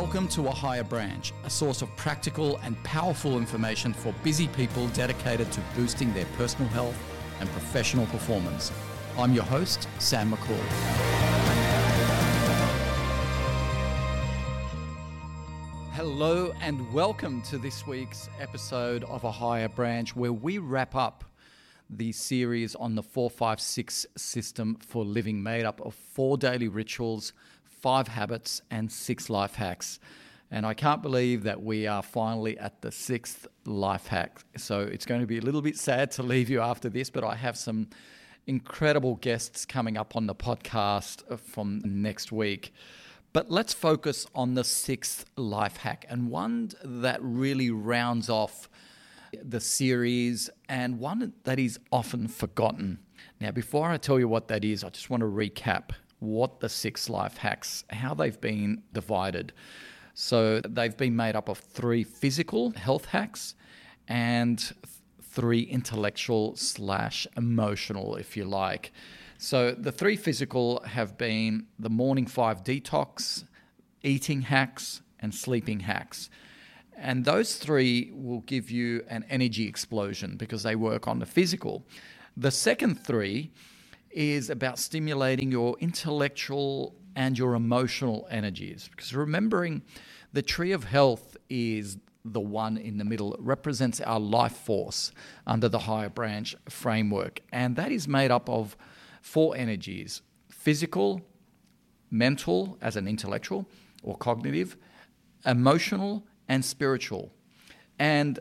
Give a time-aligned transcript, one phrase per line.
[0.00, 4.88] Welcome to A Higher Branch, a source of practical and powerful information for busy people
[4.88, 6.94] dedicated to boosting their personal health
[7.40, 8.70] and professional performance.
[9.16, 10.60] I'm your host, Sam Makhoul.
[15.94, 21.24] Hello, and welcome to this week's episode of A Higher Branch, where we wrap up
[21.88, 27.32] the series on the 456 system for living, made up of four daily rituals
[27.86, 30.00] five habits, and six life hacks.
[30.50, 34.40] And I can't believe that we are finally at the sixth life hack.
[34.56, 37.22] So it's going to be a little bit sad to leave you after this, but
[37.22, 37.86] I have some
[38.48, 42.74] incredible guests coming up on the podcast from next week.
[43.32, 48.68] But let's focus on the sixth life hack and one that really rounds off
[49.40, 52.98] the series and one that is often forgotten.
[53.40, 56.68] Now, before I tell you what that is, I just want to recap what the
[56.68, 59.52] six life hacks, how they've been divided.
[60.14, 63.54] So they've been made up of three physical health hacks
[64.08, 64.74] and
[65.22, 68.92] three intellectual slash emotional, if you like.
[69.38, 73.44] So the three physical have been the morning five detox,
[74.02, 76.30] eating hacks, and sleeping hacks.
[76.96, 81.84] And those three will give you an energy explosion because they work on the physical.
[82.34, 83.52] The second three
[84.16, 88.88] is about stimulating your intellectual and your emotional energies.
[88.90, 89.82] Because remembering
[90.32, 93.34] the tree of health is the one in the middle.
[93.34, 95.12] It represents our life force
[95.46, 97.40] under the higher branch framework.
[97.52, 98.76] And that is made up of
[99.20, 101.20] four energies physical,
[102.10, 103.68] mental, as an intellectual
[104.02, 104.76] or cognitive,
[105.44, 107.30] emotional, and spiritual.
[107.98, 108.40] And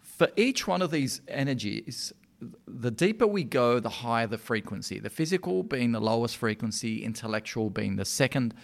[0.00, 2.12] for each one of these energies,
[2.66, 4.98] the deeper we go, the higher the frequency.
[4.98, 8.54] The physical being the lowest frequency, intellectual being the second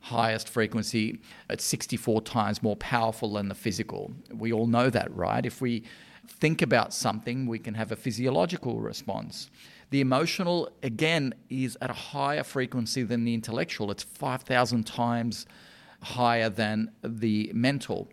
[0.00, 1.20] highest frequency.
[1.48, 4.12] It's 64 times more powerful than the physical.
[4.30, 5.44] We all know that, right?
[5.44, 5.84] If we
[6.26, 9.50] think about something, we can have a physiological response.
[9.90, 13.90] The emotional, again, is at a higher frequency than the intellectual.
[13.90, 15.46] It's 5,000 times
[16.02, 18.08] higher than the mental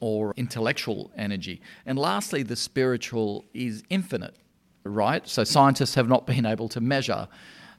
[0.00, 1.62] or intellectual energy.
[1.86, 4.36] And lastly, the spiritual is infinite
[4.84, 5.26] right?
[5.26, 7.28] So scientists have not been able to measure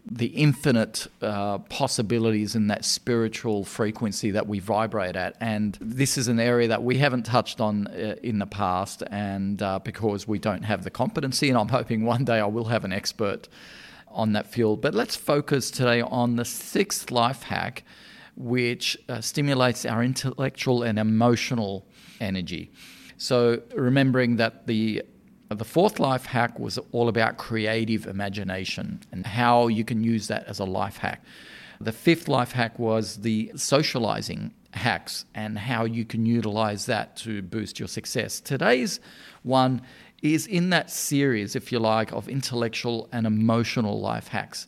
[0.08, 5.36] the infinite uh, possibilities in that spiritual frequency that we vibrate at.
[5.42, 9.62] And this is an area that we haven't touched on uh, in the past, and
[9.62, 12.86] uh, because we don't have the competency, and I'm hoping one day I will have
[12.86, 13.48] an expert
[14.10, 14.82] on that field.
[14.82, 17.84] But let's focus today on the sixth life hack,
[18.36, 21.88] which uh, stimulates our intellectual and emotional
[22.20, 22.72] energy.
[23.18, 25.04] So, remembering that the
[25.56, 30.46] the fourth life hack was all about creative imagination and how you can use that
[30.48, 31.24] as a life hack.
[31.82, 37.42] The fifth life hack was the socializing hacks and how you can utilize that to
[37.42, 38.40] boost your success.
[38.40, 39.00] Today's
[39.44, 39.82] one
[40.22, 44.68] is in that series, if you like, of intellectual and emotional life hacks.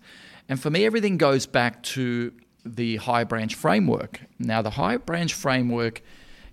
[0.49, 2.33] And for me, everything goes back to
[2.65, 4.21] the high branch framework.
[4.39, 6.01] Now, the high branch framework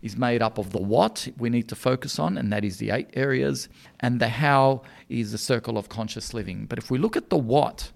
[0.05, 2.91] is made up of the what we need to focus on, and that is the
[2.91, 3.71] eight areas,
[4.01, 6.67] and the how is the circle of conscious living.
[6.67, 7.91] But if we look at the what,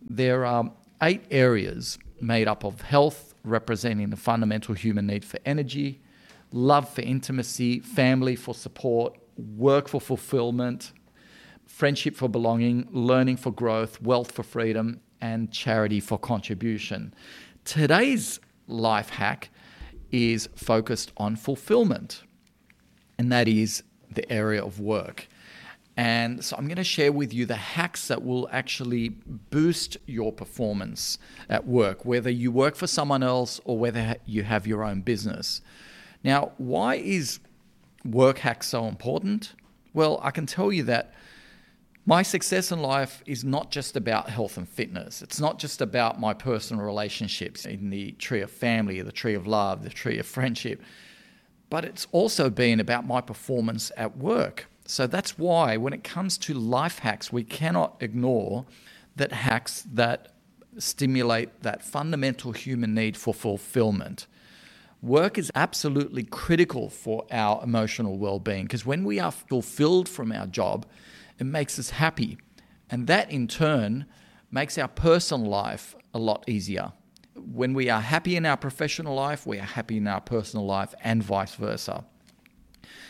[0.00, 0.72] there are
[1.02, 6.00] eight areas made up of health, representing the fundamental human need for energy,
[6.50, 10.92] love for intimacy, family for support, work for fulfillment,
[11.66, 17.12] friendship for belonging, learning for growth, wealth for freedom, and charity for contribution.
[17.66, 19.50] Today's life hack
[20.14, 22.22] is focused on fulfillment,
[23.18, 23.82] and that is
[24.12, 25.26] the area of work.
[25.96, 30.32] And so I'm going to share with you the hacks that will actually boost your
[30.32, 35.02] performance at work, whether you work for someone else or whether you have your own
[35.02, 35.60] business.
[36.24, 37.38] Now, why is
[38.04, 39.54] work hacks so important?
[39.92, 41.14] Well, I can tell you that
[42.06, 45.22] my success in life is not just about health and fitness.
[45.22, 49.46] It's not just about my personal relationships in the tree of family, the tree of
[49.46, 50.82] love, the tree of friendship,
[51.70, 54.66] but it's also been about my performance at work.
[54.84, 58.66] So that's why when it comes to life hacks, we cannot ignore
[59.16, 60.34] that hacks that
[60.76, 64.26] stimulate that fundamental human need for fulfillment.
[65.00, 70.32] Work is absolutely critical for our emotional well being because when we are fulfilled from
[70.32, 70.84] our job,
[71.38, 72.38] it makes us happy.
[72.90, 74.06] And that in turn
[74.50, 76.92] makes our personal life a lot easier.
[77.34, 80.94] When we are happy in our professional life, we are happy in our personal life,
[81.02, 82.04] and vice versa.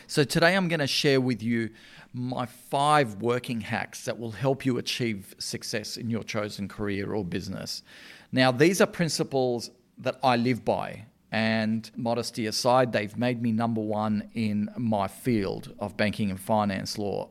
[0.07, 1.69] So, today I'm going to share with you
[2.13, 7.23] my five working hacks that will help you achieve success in your chosen career or
[7.23, 7.83] business.
[8.31, 13.81] Now, these are principles that I live by And modesty aside, they've made me number
[13.81, 17.29] one in my field of banking and finance law.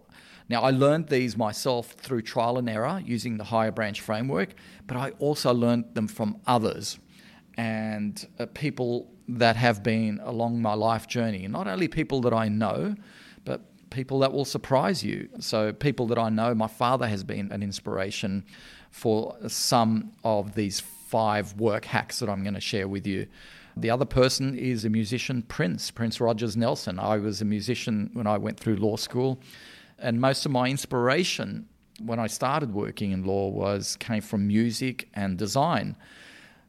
[0.48, 4.54] Now, I learned these myself through trial and error using the higher branch framework,
[4.86, 6.98] but I also learned them from others
[7.56, 11.48] and uh, people that have been along my life journey.
[11.48, 12.94] Not only people that I know,
[13.44, 15.28] but people that will surprise you.
[15.38, 18.44] So, people that I know, my father has been an inspiration
[18.90, 23.26] for some of these five work hacks that I'm going to share with you.
[23.76, 26.98] The other person is a musician, Prince, Prince Rogers Nelson.
[26.98, 29.40] I was a musician when I went through law school,
[30.04, 31.66] and most of my inspiration
[32.00, 35.96] when I started working in law was came from music and design.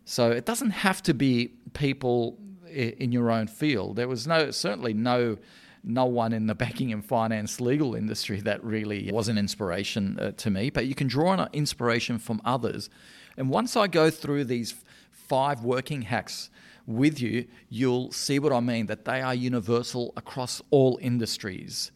[0.05, 2.37] So it doesn't have to be people
[2.69, 3.97] in your own field.
[3.97, 5.37] There was no certainly no
[5.83, 10.31] no one in the banking and finance legal industry that really was an inspiration uh,
[10.37, 12.89] to me, but you can draw on inspiration from others.
[13.37, 14.75] And once I go through these
[15.11, 16.49] five working hacks
[16.87, 21.91] with you, you'll see what I mean that they are universal across all industries.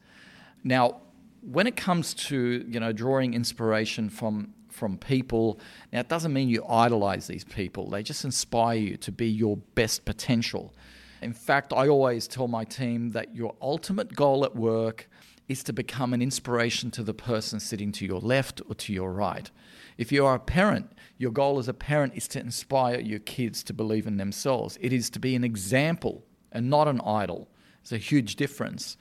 [0.63, 1.01] Now,
[1.41, 5.59] when it comes to, you know, drawing inspiration from from people.
[5.91, 9.57] Now, it doesn't mean you idolize these people, they just inspire you to be your
[9.75, 10.73] best potential.
[11.21, 15.09] In fact, I always tell my team that your ultimate goal at work
[15.49, 19.11] is to become an inspiration to the person sitting to your left or to your
[19.11, 19.51] right.
[19.97, 23.63] If you are a parent, your goal as a parent is to inspire your kids
[23.63, 24.77] to believe in themselves.
[24.79, 27.49] It is to be an example and not an idol.
[27.81, 28.95] It's a huge difference.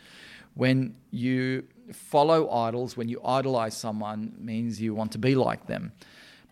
[0.58, 5.92] When you follow idols, when you idolize someone, means you want to be like them.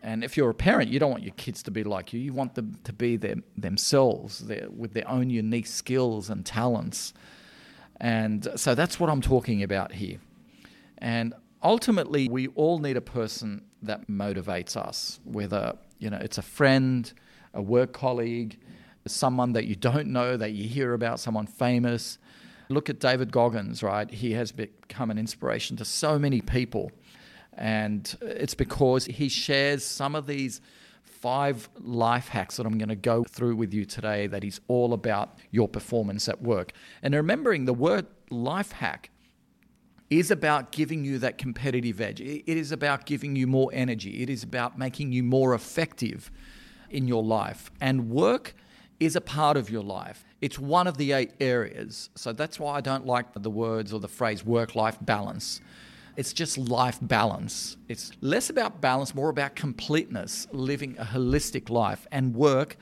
[0.00, 2.20] And if you're a parent, you don't want your kids to be like you.
[2.20, 7.14] You want them to be them, themselves their, with their own unique skills and talents.
[8.00, 10.18] And so that's what I'm talking about here.
[10.98, 16.42] And ultimately, we all need a person that motivates us, whether you know it's a
[16.42, 17.12] friend,
[17.54, 18.56] a work colleague,
[19.04, 22.18] someone that you don't know that you hear about, someone famous.
[22.68, 24.10] Look at David Goggins, right?
[24.10, 26.90] He has become an inspiration to so many people.
[27.52, 30.60] And it's because he shares some of these
[31.02, 34.92] five life hacks that I'm going to go through with you today that is all
[34.92, 36.72] about your performance at work.
[37.02, 39.10] And remembering the word life hack
[40.10, 42.20] is about giving you that competitive edge.
[42.20, 44.22] It is about giving you more energy.
[44.22, 46.30] It is about making you more effective
[46.90, 47.70] in your life.
[47.80, 48.54] And work
[49.00, 50.24] is a part of your life.
[50.46, 52.08] It's one of the eight areas.
[52.14, 55.60] So that's why I don't like the words or the phrase work life balance.
[56.16, 57.76] It's just life balance.
[57.88, 62.06] It's less about balance, more about completeness, living a holistic life.
[62.12, 62.76] And work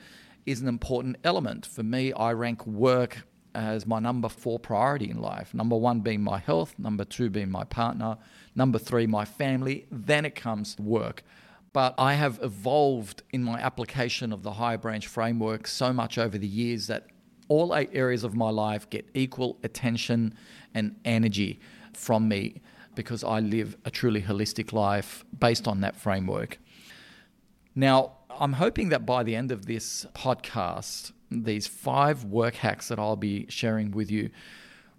[0.45, 1.65] is an important element.
[1.65, 3.25] For me, I rank work
[3.55, 5.51] as my number four priority in life.
[5.55, 8.19] Number one being my health, number two being my partner,
[8.53, 9.87] number three, my family.
[9.89, 11.23] Then it comes to work.
[11.73, 16.37] But I have evolved in my application of the higher branch framework so much over
[16.37, 17.07] the years that
[17.47, 20.33] all eight areas of my life get equal attention
[20.73, 21.59] and energy
[21.93, 22.61] from me
[22.95, 26.59] because I live a truly holistic life based on that framework.
[27.75, 32.99] Now, I'm hoping that by the end of this podcast, these five work hacks that
[32.99, 34.29] I'll be sharing with you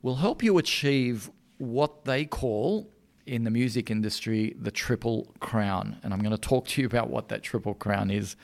[0.03, 2.91] will help you achieve what they call
[3.27, 5.99] in the music industry the triple crown.
[6.03, 8.37] And I'm going to talk to you about what that triple crown is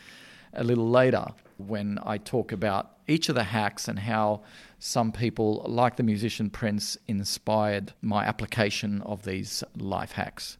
[0.55, 1.27] a little later
[1.69, 4.43] when I talk about each of the hacks and how
[4.79, 10.59] some people, like the musician Prince, inspired my application of these life hacks.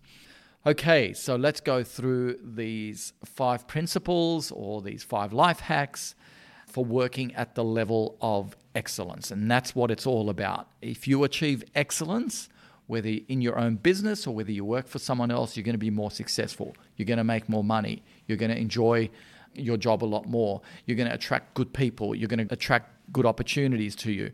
[0.65, 6.15] Okay, so let's go through these five principles or these five life hacks
[6.67, 9.31] for working at the level of excellence.
[9.31, 10.69] And that's what it's all about.
[10.81, 12.49] If you achieve excellence,
[12.87, 15.79] whether in your own business or whether you work for someone else, you're going to
[15.79, 16.77] be more successful.
[16.97, 18.03] You're going to make more money.
[18.27, 19.11] You're going to enjoy
[19.55, 20.61] your job a lot more.
[20.87, 22.15] You're going to attract good people.
[22.15, 24.33] You're going to attract good opportunities to you.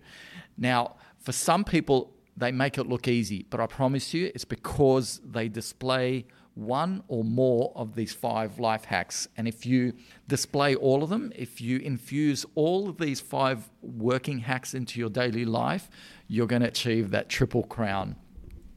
[0.57, 5.21] Now, for some people, they make it look easy, but I promise you, it's because
[5.25, 9.29] they display one or more of these five life hacks.
[9.37, 9.93] And if you
[10.27, 15.09] display all of them, if you infuse all of these five working hacks into your
[15.09, 15.89] daily life,
[16.27, 18.17] you're going to achieve that triple crown.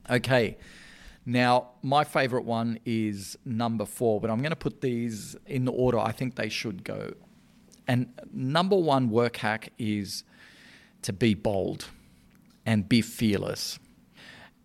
[0.09, 0.57] Okay.
[1.25, 5.71] Now, my favorite one is number four, but I'm going to put these in the
[5.71, 7.13] order I think they should go.
[7.87, 10.23] And number one work hack is
[11.03, 11.85] to be bold
[12.65, 13.79] and be fearless.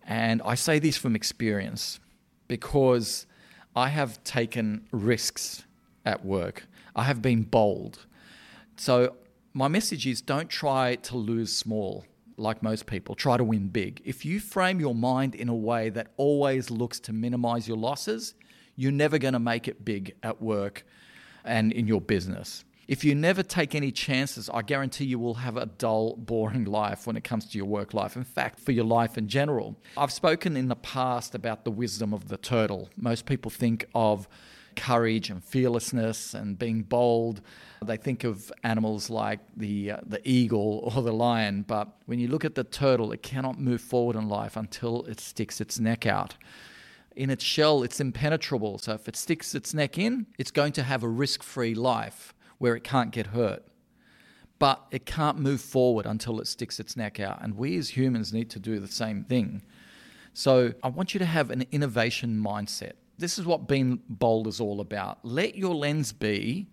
[0.05, 1.99] And I say this from experience
[2.49, 3.27] because
[3.75, 5.65] I have taken risks
[6.05, 6.67] at work.
[6.95, 8.07] I have been bold.
[8.77, 9.17] So,
[9.53, 12.05] my message is don't try to lose small
[12.37, 14.03] like most people, try to win big.
[14.05, 18.35] If you frame your mind in a way that always looks to minimize your losses,
[18.77, 20.85] you're never going to make it big at work
[21.45, 22.65] and in your business.
[22.89, 27.07] If you never take any chances, I guarantee you will have a dull, boring life
[27.07, 28.17] when it comes to your work life.
[28.17, 29.77] In fact, for your life in general.
[29.97, 32.91] I've spoken in the past about the wisdom of the turtle.
[32.97, 34.29] Most people think of
[34.77, 37.41] courage and fearlessness and being bold.
[37.85, 42.29] They think of animals like the uh, the eagle or the lion, but when you
[42.29, 46.07] look at the turtle, it cannot move forward in life until it sticks its neck
[46.07, 46.35] out.
[47.17, 48.79] In its shell, it's impenetrable.
[48.79, 52.77] So if it sticks its neck in, it's going to have a risk-free life where
[52.77, 53.65] it can't get hurt.
[54.59, 57.43] But it can't move forward until it sticks its neck out.
[57.43, 59.63] And we as humans need to do the same thing.
[60.35, 62.93] So I want you to have an innovation mindset.
[63.19, 65.19] This is what being bold is all about.
[65.23, 66.69] Let your lens be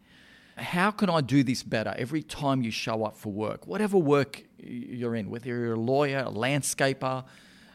[0.57, 3.65] how can I do this better every time you show up for work?
[3.65, 7.23] Whatever work you're in, whether you're a lawyer, a landscaper,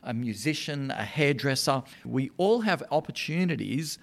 [0.03, 3.99] a musician, a hairdresser, we all have opportunities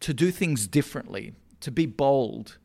[0.00, 2.58] to do things differently, to be bold,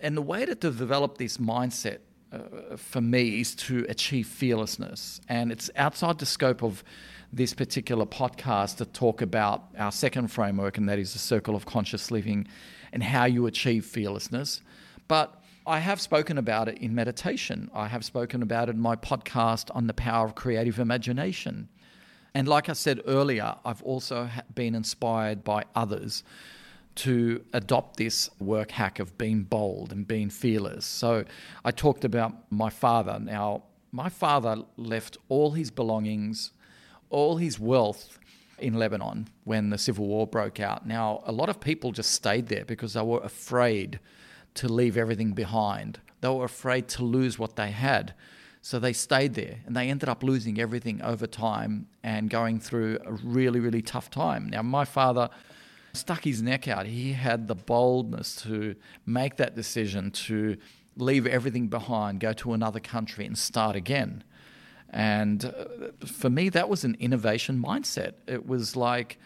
[0.00, 1.98] and the way to develop this mindset
[2.32, 5.20] uh, for me is to achieve fearlessness.
[5.28, 6.82] And it's outside the scope of
[7.32, 11.64] this particular podcast to talk about our second framework, and that is the circle of
[11.64, 12.46] conscious living
[12.92, 14.60] and how you achieve fearlessness.
[15.08, 17.70] But I have spoken about it in meditation.
[17.72, 21.68] I have spoken about it in my podcast on the power of creative imagination.
[22.34, 26.24] And like I said earlier, I've also been inspired by others
[26.94, 30.84] to adopt this work hack of being bold and being fearless.
[30.84, 31.24] So
[31.64, 33.18] I talked about my father.
[33.18, 36.50] Now, my father left all his belongings,
[37.12, 38.18] all his wealth
[38.58, 40.86] in Lebanon when the civil war broke out.
[40.86, 44.00] Now, a lot of people just stayed there because they were afraid
[44.54, 46.00] to leave everything behind.
[46.20, 48.14] They were afraid to lose what they had.
[48.60, 52.98] So they stayed there and they ended up losing everything over time and going through
[53.04, 54.48] a really, really tough time.
[54.48, 55.28] Now, my father
[55.92, 56.86] stuck his neck out.
[56.86, 60.56] He had the boldness to make that decision to
[60.96, 64.22] leave everything behind, go to another country, and start again.
[64.92, 68.14] And uh, for me, that was an innovation mindset.
[68.26, 69.18] It was like,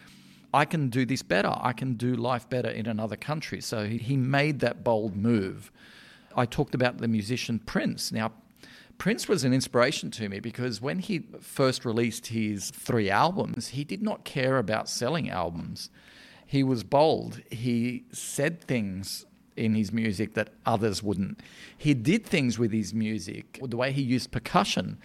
[0.54, 1.52] I can do this better.
[1.60, 3.60] I can do life better in another country.
[3.60, 5.72] So he made that bold move.
[6.36, 8.12] I talked about the musician Prince.
[8.12, 8.32] Now,
[8.98, 13.84] Prince was an inspiration to me because when he first released his three albums, he
[13.84, 15.90] did not care about selling albums
[16.46, 17.42] he was bold.
[17.50, 21.40] He said things in his music that others wouldn't.
[21.76, 23.58] He did things with his music.
[23.62, 24.98] The way he used percussion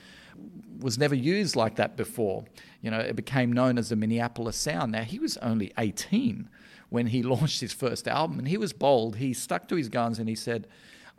[0.80, 2.46] was never used like that before.
[2.82, 4.92] You know, it became known as the Minneapolis sound.
[4.92, 6.50] Now, he was only 18
[6.90, 9.18] when he launched his first album, and he was bold.
[9.18, 10.68] He stuck to his guns and he said,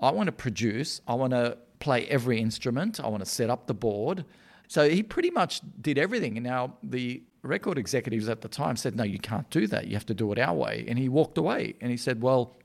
[0.00, 3.66] I want to produce, I want to play every instrument, I want to set up
[3.66, 4.24] the board.
[4.68, 6.36] So he pretty much did everything.
[6.36, 9.86] And now the record executives at the time said, No, you can't do that.
[9.86, 10.84] You have to do it our way.
[10.88, 12.56] And he walked away and he said, Well,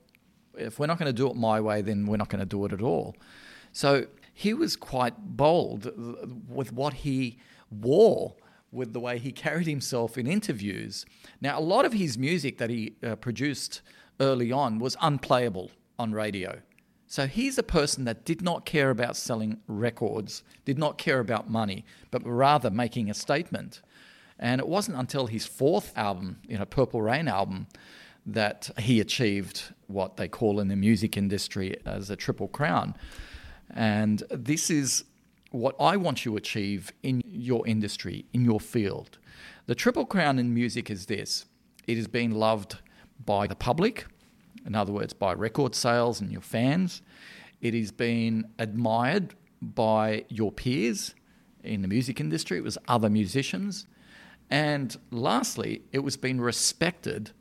[0.56, 2.64] if we're not going to do it my way, then we're not going to do
[2.64, 3.14] it at all.
[3.72, 4.06] So
[4.38, 5.90] he was quite bold
[6.48, 7.40] with what he
[7.72, 8.36] wore,
[8.70, 11.04] with the way he carried himself in interviews.
[11.40, 13.80] Now, a lot of his music that he uh, produced
[14.20, 16.60] early on was unplayable on radio.
[17.08, 21.50] So he's a person that did not care about selling records, did not care about
[21.50, 23.82] money, but rather making a statement.
[24.38, 27.66] And it wasn't until his fourth album, you know, Purple Rain album,
[28.24, 32.94] that he achieved what they call in the music industry as a triple crown.
[33.74, 35.04] And this is
[35.50, 39.18] what I want you to achieve in your industry, in your field.
[39.66, 41.46] The triple crown in music is this
[41.86, 42.78] it has been loved
[43.24, 44.06] by the public,
[44.66, 47.02] in other words, by record sales and your fans.
[47.60, 51.14] It has been admired by your peers
[51.64, 53.86] in the music industry, it was other musicians.
[54.50, 57.32] And lastly, it was being respected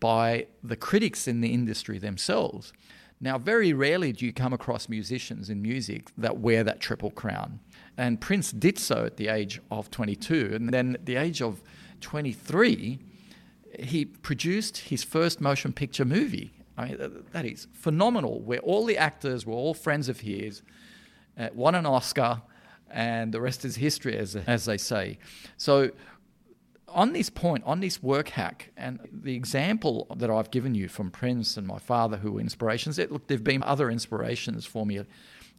[0.00, 2.72] by the critics in the industry themselves.
[3.20, 7.60] Now, very rarely do you come across musicians in music that wear that triple crown.
[7.98, 10.52] And Prince did so at the age of 22.
[10.54, 11.62] And then at the age of
[12.00, 12.98] 23,
[13.78, 16.52] he produced his first motion picture movie.
[16.78, 20.62] I mean, that is phenomenal, where all the actors were all friends of his,
[21.38, 22.40] uh, won an Oscar,
[22.90, 25.18] and the rest is history, as, as they say.
[25.58, 25.90] So,
[26.92, 31.10] on this point, on this work hack, and the example that I've given you from
[31.10, 34.84] Prince and my father, who were inspirations, it, look, there have been other inspirations for
[34.84, 35.00] me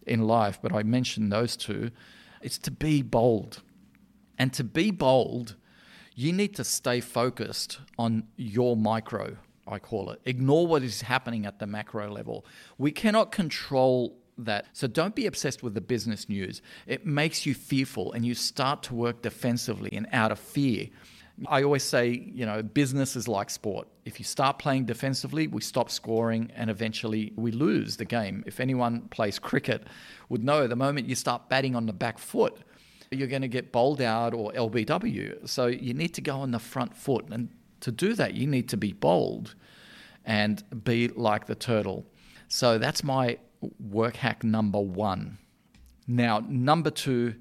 [0.06, 1.92] in life, but I mentioned those two.
[2.42, 3.62] It's to be bold.
[4.38, 5.56] And to be bold,
[6.16, 10.22] you need to stay focused on your micro, I call it.
[10.26, 12.46] Ignore what is happening at the macro level.
[12.78, 14.66] We cannot control that.
[14.74, 16.62] So don't be obsessed with the business news.
[16.88, 20.88] It makes you fearful and you start to work defensively and out of fear.
[21.48, 23.88] I always say, you know, business is like sport.
[24.06, 28.44] If you start playing defensively, we stop scoring and eventually we lose the game.
[28.46, 29.88] If anyone plays cricket
[30.30, 32.58] would know the moment you start batting on the back foot,
[33.12, 35.48] you're going to get bowled out or LBW.
[35.48, 37.26] So you need to go on the front foot.
[37.30, 37.50] And
[37.82, 39.56] to do that, you need to be bold
[40.26, 42.06] and be like the turtle.
[42.48, 43.38] So that's my
[43.80, 45.38] work hack number one.
[46.08, 47.36] Now, number two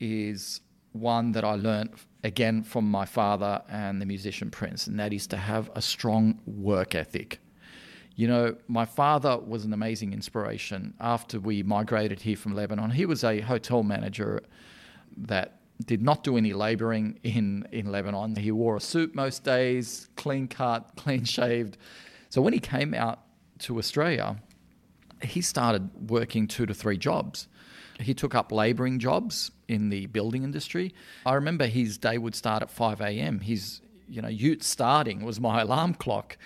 [0.00, 0.60] is
[0.92, 1.90] one that I learned
[2.24, 6.40] again from my father and the musician Prince, and that is to have a strong
[6.46, 7.38] work ethic.
[8.16, 10.94] You know, my father was an amazing inspiration.
[11.00, 14.40] After we migrated here from Lebanon, he was a hotel manager
[15.16, 18.36] that did not do any laboring in, in Lebanon.
[18.36, 21.76] He wore a suit most days, clean cut, clean shaved.
[22.30, 23.20] So when he came out
[23.60, 24.36] to Australia,
[25.22, 27.48] he started working two to three jobs.
[28.00, 30.94] He took up labouring jobs in the building industry.
[31.24, 33.40] I remember his day would start at 5 a.m.
[33.40, 36.36] His, you know, ute starting was my alarm clock.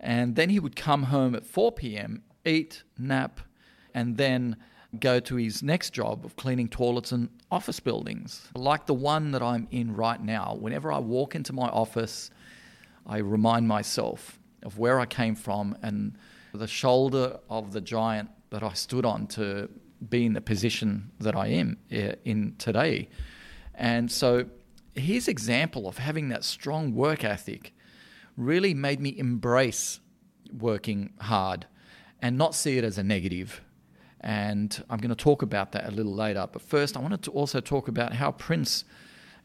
[0.00, 3.40] And then he would come home at 4 p.m., eat, nap,
[3.94, 4.56] and then
[4.98, 8.48] go to his next job of cleaning toilets and office buildings.
[8.54, 12.30] Like the one that I'm in right now, whenever I walk into my office,
[13.06, 16.16] I remind myself of where I came from and
[16.52, 19.68] the shoulder of the giant that I stood on to
[20.08, 23.08] be in the position that I am eh, in today.
[23.74, 24.46] And so
[24.94, 27.72] his example of having that strong work ethic
[28.36, 30.00] really made me embrace
[30.52, 31.66] working hard
[32.20, 33.60] and not see it as a negative.
[34.20, 36.46] And I'm going to talk about that a little later.
[36.50, 38.84] But first, I wanted to also talk about how Prince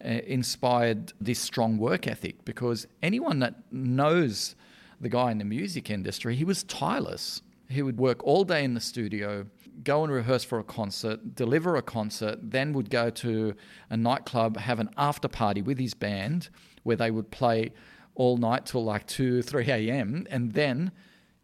[0.03, 4.55] uh, inspired this strong work ethic because anyone that knows
[4.99, 7.41] the guy in the music industry, he was tireless.
[7.69, 9.45] He would work all day in the studio,
[9.83, 13.55] go and rehearse for a concert, deliver a concert, then would go to
[13.89, 16.49] a nightclub, have an after party with his band
[16.83, 17.71] where they would play
[18.15, 20.27] all night till like 2, 3 a.m.
[20.29, 20.91] And then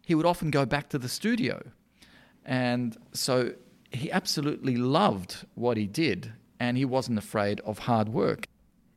[0.05, 1.61] he would often go back to the studio.
[2.45, 3.53] And so
[3.91, 8.45] he absolutely loved what he did and he wasn't afraid of hard work.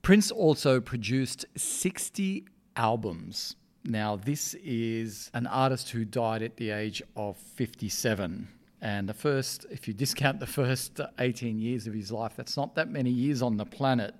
[0.03, 2.45] Prince also produced 60
[2.77, 3.57] albums.
[3.85, 8.49] Now, this is an artist who died at the age of 57.
[8.83, 12.75] And the first, if you discount the first 18 years of his life, that's not
[12.75, 14.17] that many years on the planet.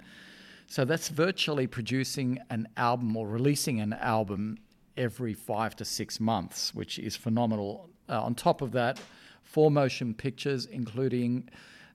[0.69, 4.59] So that's virtually producing an album or releasing an album
[4.97, 7.91] every five to six months, which is phenomenal.
[8.09, 9.01] Uh, on top of that,
[9.43, 11.49] four motion pictures, including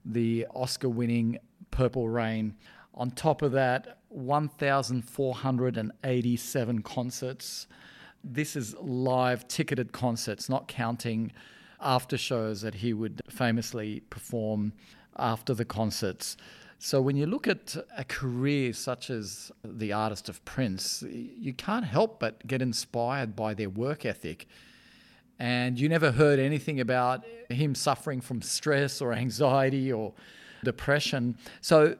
[0.03, 1.38] the Oscar winning
[1.71, 2.53] Purple Rain.
[2.93, 7.67] On top of that, 1,487 concerts.
[8.25, 11.32] This is live ticketed concerts, not counting
[11.79, 14.73] after shows that he would famously perform
[15.17, 16.37] after the concerts.
[16.79, 21.85] So when you look at a career such as the artist of Prince, you can't
[21.85, 24.47] help but get inspired by their work ethic.
[25.39, 30.13] And you never heard anything about him suffering from stress or anxiety or
[30.63, 31.37] depression.
[31.61, 31.95] So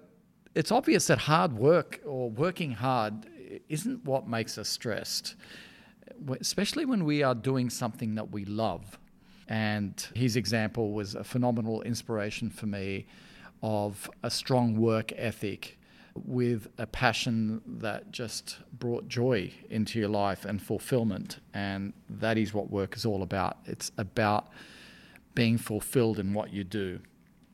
[0.56, 3.28] it's obvious that hard work or working hard
[3.70, 5.36] isn't what makes us stressed,
[6.40, 8.98] especially when we are doing something that we love.
[9.48, 13.08] And his example was a phenomenal inspiration for me
[13.64, 15.78] of a strong work ethic
[16.26, 21.40] with a passion that just brought joy into your life and fulfillment.
[21.54, 23.58] And that is what work is all about.
[23.66, 24.50] It's about
[25.36, 27.00] being fulfilled in what you do.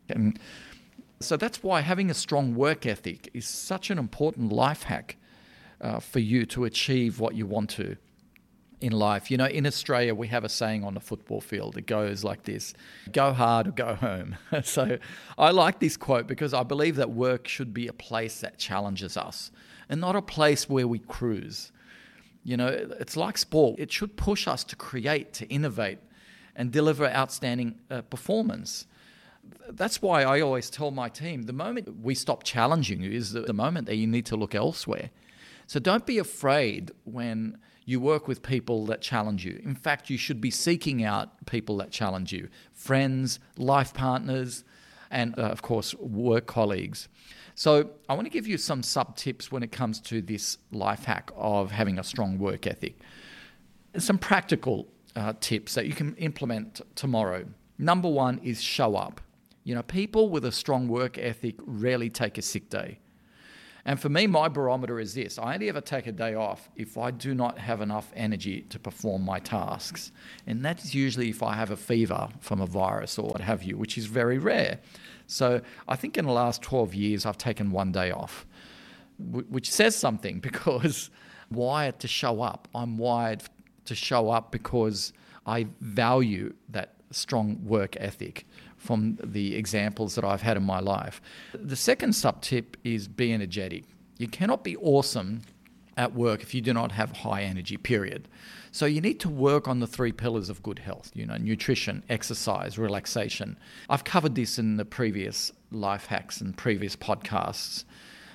[0.09, 0.39] And
[1.19, 5.17] so that's why having a strong work ethic is such an important life hack
[5.81, 7.97] uh, for you to achieve what you want to
[8.83, 9.31] in life.
[9.31, 11.77] You know, in Australia, we have a saying on the football field.
[11.77, 12.73] It goes like this
[13.13, 14.35] go hard or go home.
[14.63, 14.97] so
[15.37, 19.15] I like this quote because I believe that work should be a place that challenges
[19.15, 19.51] us
[19.87, 21.71] and not a place where we cruise.
[22.43, 22.67] You know,
[22.99, 25.99] it's like sport, it should push us to create, to innovate,
[26.53, 28.85] and deliver outstanding uh, performance.
[29.69, 33.53] That's why I always tell my team the moment we stop challenging you is the
[33.53, 35.09] moment that you need to look elsewhere.
[35.67, 39.61] So don't be afraid when you work with people that challenge you.
[39.63, 44.63] In fact, you should be seeking out people that challenge you friends, life partners,
[45.11, 47.07] and uh, of course, work colleagues.
[47.55, 51.05] So, I want to give you some sub tips when it comes to this life
[51.05, 52.99] hack of having a strong work ethic.
[53.97, 57.45] Some practical uh, tips that you can implement tomorrow.
[57.77, 59.21] Number one is show up.
[59.63, 62.99] You know, people with a strong work ethic rarely take a sick day.
[63.85, 66.97] And for me, my barometer is this I only ever take a day off if
[66.97, 70.11] I do not have enough energy to perform my tasks.
[70.47, 73.77] And that's usually if I have a fever from a virus or what have you,
[73.77, 74.79] which is very rare.
[75.27, 78.45] So I think in the last 12 years, I've taken one day off.
[79.19, 81.09] which says something because
[81.51, 82.67] wired to show up.
[82.73, 83.43] I'm wired
[83.85, 85.13] to show up because
[85.45, 88.45] I value that strong work ethic
[88.83, 91.21] from the examples that I've had in my life.
[91.53, 93.85] The second sub tip is be energetic.
[94.17, 95.41] You cannot be awesome
[95.95, 98.27] at work if you do not have high energy, period.
[98.71, 102.03] So you need to work on the three pillars of good health, you know, nutrition,
[102.09, 103.57] exercise, relaxation.
[103.89, 107.85] I've covered this in the previous life hacks and previous podcasts.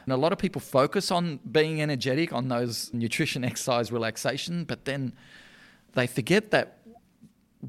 [0.05, 4.87] And a lot of people focus on being energetic, on those nutrition, exercise, relaxation, but
[4.87, 5.13] then
[5.93, 6.79] they forget that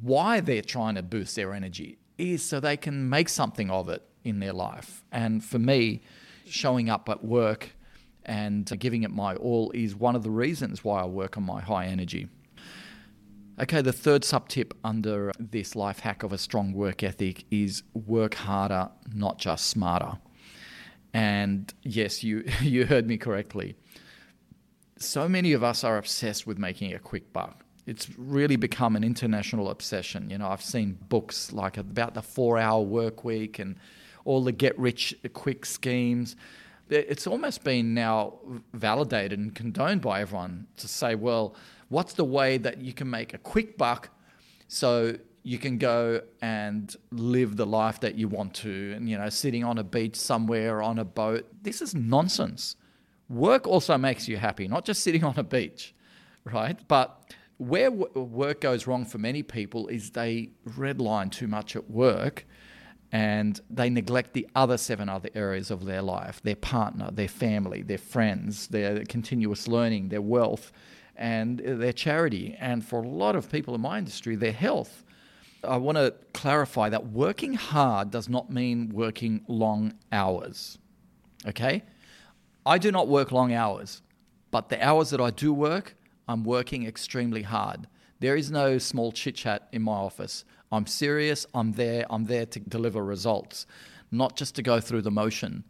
[0.02, 4.03] why they're trying to boost their energy is so they can make something of it
[4.23, 5.03] in their life.
[5.12, 6.01] And for me,
[6.45, 7.71] showing up at work
[8.25, 11.62] and giving it my all is one of the reasons why I work on my
[11.62, 12.27] high energy.
[13.62, 17.84] Okay, the third sub tip under this life hack of a strong work ethic is
[17.93, 20.17] work harder, not just smarter.
[21.13, 23.75] And yes, you, you heard me correctly.
[24.97, 27.65] So many of us are obsessed with making a quick buck.
[27.89, 30.30] It's really become an international obsession.
[30.30, 33.75] You know, I've seen books like about the four hour work week and
[34.25, 36.36] all the get rich quick schemes.
[36.89, 38.39] It's almost been now
[38.73, 41.56] validated and condoned by everyone to say, well,
[41.89, 44.10] what's the way that you can make a quick buck
[44.67, 49.30] so you can go and live the life that you want to and you know
[49.30, 52.75] sitting on a beach somewhere on a boat this is nonsense
[53.30, 55.95] work also makes you happy not just sitting on a beach
[56.43, 61.89] right but where work goes wrong for many people is they redline too much at
[61.89, 62.45] work
[63.12, 67.82] and they neglect the other seven other areas of their life their partner their family
[67.82, 70.72] their friends their continuous learning their wealth
[71.15, 75.04] and uh, their charity and for a lot of people in my industry their health
[75.63, 80.78] I want to clarify that working hard does not mean working long hours.
[81.45, 81.84] Okay?
[82.65, 84.02] I do not work long hours,
[84.52, 85.95] but the hours that I do work,
[86.30, 87.88] I'm working extremely hard.
[88.20, 90.46] There is no small chit chat in my office.
[90.72, 93.65] I'm serious, I'm there, I'm there to deliver results,
[94.12, 95.63] not just to go through the motion.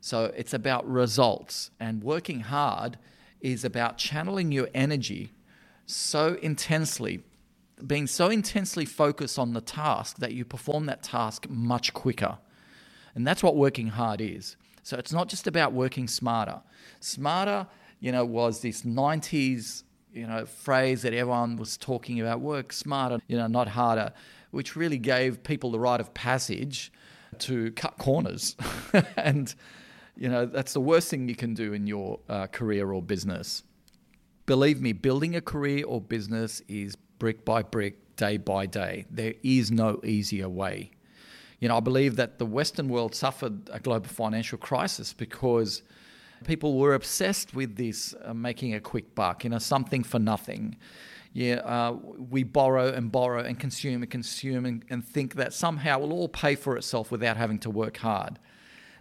[0.00, 2.96] So it's about results, and working hard
[3.40, 5.32] is about channeling your energy
[5.86, 7.24] so intensely
[7.86, 12.38] being so intensely focused on the task that you perform that task much quicker.
[13.14, 14.56] And that's what working hard is.
[14.84, 16.62] So it's not just about working smarter.
[17.00, 17.66] Smarter,
[18.00, 19.82] you know, was this 90s,
[20.14, 24.12] you know, phrase that everyone was talking about work smarter, you know, not harder,
[24.52, 26.92] which really gave people the rite of passage
[27.40, 28.56] to cut corners.
[29.16, 29.54] and,
[30.16, 33.64] you know, that's the worst thing you can do in your uh, career or business.
[34.46, 39.06] Believe me, building a career or business is brick by brick, day by day.
[39.10, 40.90] There is no easier way.
[41.58, 45.82] You know, I believe that the Western world suffered a global financial crisis because
[46.44, 50.76] people were obsessed with this uh, making a quick buck, you know, something for nothing.
[51.32, 51.96] Yeah, uh,
[52.30, 56.28] we borrow and borrow and consume and consume and, and think that somehow will all
[56.28, 58.38] pay for itself without having to work hard.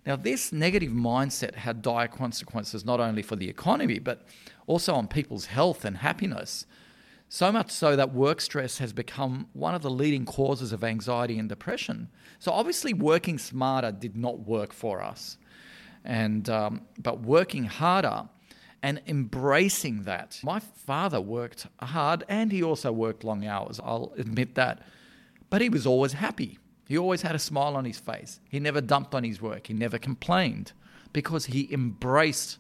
[0.06, 4.26] Now, this negative mindset had dire consequences not only for the economy, but
[4.68, 6.66] also on people's health and happiness.
[7.30, 11.40] So much so that work stress has become one of the leading causes of anxiety
[11.40, 12.10] and depression.
[12.38, 15.38] So obviously, working smarter did not work for us,
[16.04, 18.28] and um, but working harder
[18.82, 20.40] and embracing that.
[20.44, 23.80] My father worked hard, and he also worked long hours.
[23.84, 24.82] I'll admit that,
[25.50, 26.60] but he was always happy.
[26.88, 28.42] He always had a smile on his face.
[28.50, 29.68] He never dumped on his work.
[29.68, 30.74] He never complained
[31.14, 32.58] because he embraced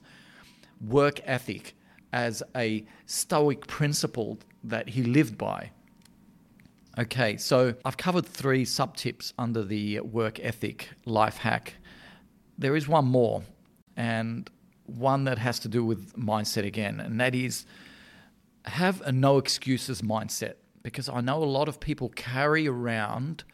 [0.79, 1.75] work ethic
[2.13, 5.71] as a stoic principle that he lived by.
[6.97, 11.73] Okay, so I've covered three sub tips under the work ethic life hack.
[12.57, 13.43] There is one more,
[13.95, 14.49] and
[14.85, 17.65] one that has to do with mindset again, and that is
[18.65, 20.55] have a no excuses mindset.
[20.83, 23.45] Because I know a lot of people carry around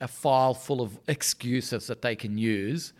[0.00, 2.92] a file full of excuses that they can use.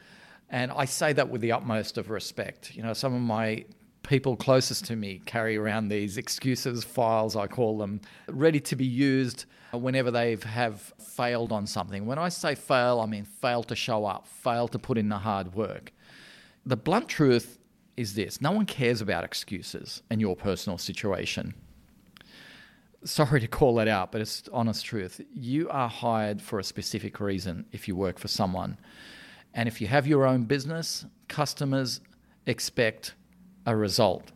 [0.48, 2.74] And I say that with the utmost of respect.
[2.74, 3.64] You know, some of my
[4.02, 8.86] people closest to me carry around these excuses files, I call them, ready to be
[8.86, 12.06] used whenever they have failed on something.
[12.06, 15.18] When I say fail, I mean fail to show up, fail to put in the
[15.18, 15.92] hard work.
[16.66, 17.58] The blunt truth
[17.96, 21.54] is this no one cares about excuses in your personal situation.
[23.04, 25.20] Sorry to call that out, but it's honest truth.
[25.32, 28.78] You are hired for a specific reason if you work for someone.
[29.54, 32.00] And if you have your own business, customers
[32.46, 33.14] expect
[33.66, 34.32] a result.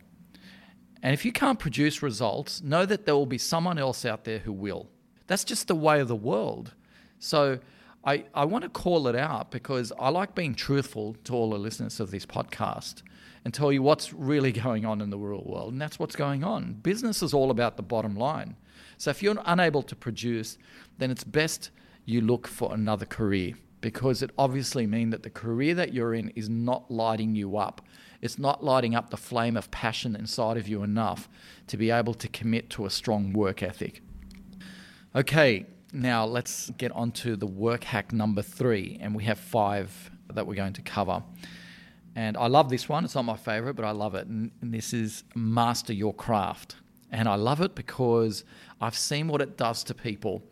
[1.01, 4.39] And if you can't produce results, know that there will be someone else out there
[4.39, 4.89] who will.
[5.27, 6.73] That's just the way of the world.
[7.19, 7.59] So
[8.03, 11.57] I, I want to call it out because I like being truthful to all the
[11.57, 13.01] listeners of this podcast
[13.43, 15.73] and tell you what's really going on in the real world.
[15.73, 16.73] And that's what's going on.
[16.73, 18.55] Business is all about the bottom line.
[18.97, 20.57] So if you're unable to produce,
[20.97, 21.71] then it's best
[22.05, 26.29] you look for another career because it obviously means that the career that you're in
[26.29, 27.81] is not lighting you up.
[28.21, 31.29] It's not lighting up the flame of passion inside of you enough
[31.67, 34.01] to be able to commit to a strong work ethic.
[35.15, 40.11] Okay, now let's get on to the work hack number three, and we have five
[40.33, 41.23] that we're going to cover.
[42.15, 43.03] And I love this one.
[43.03, 44.27] It's not my favorite, but I love it.
[44.27, 46.75] And, this is master your craft.
[47.11, 48.43] And I love it because
[48.81, 50.43] I've seen what it does to people.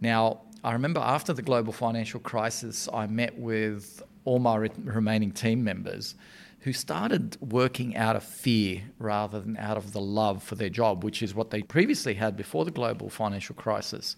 [0.00, 5.32] Now, I remember after the global financial crisis, I met with all my re- remaining
[5.32, 6.14] team members
[6.62, 11.04] who started working out of fear rather than out of the love for their job,
[11.04, 14.16] which is what they previously had before the global financial crisis.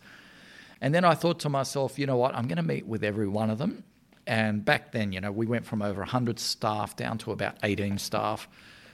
[0.81, 3.29] And then I thought to myself, you know what, I'm going to meet with every
[3.29, 3.85] one of them
[4.27, 7.99] and back then, you know, we went from over 100 staff down to about 18
[7.99, 8.49] staff.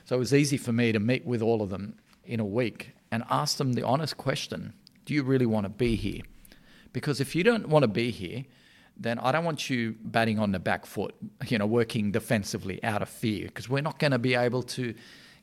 [0.04, 2.92] So it was easy for me to meet with all of them in a week
[3.10, 4.72] and ask them the honest question
[5.04, 6.22] Do you really want to be here?
[6.92, 8.44] Because if you don't want to be here,
[9.00, 11.14] then I don't want you batting on the back foot,
[11.46, 14.94] you know, working defensively out of fear, because we're not going to be able to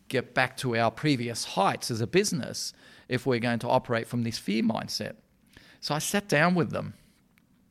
[0.09, 2.71] get back to our previous heights as a business
[3.09, 5.15] if we're going to operate from this fear mindset.
[5.81, 6.93] So I sat down with them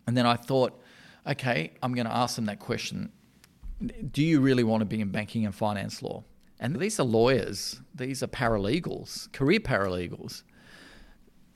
[0.06, 0.80] and then I thought,
[1.26, 3.12] okay, I'm going to ask them that question.
[4.10, 6.24] Do you really want to be in banking and finance law?
[6.58, 10.42] And these are lawyers, these are paralegals, career paralegals.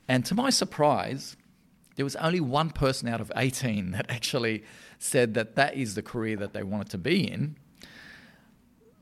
[0.07, 1.35] And to my surprise,
[1.95, 4.63] there was only one person out of 18 that actually
[4.99, 7.57] said that that is the career that they wanted to be in.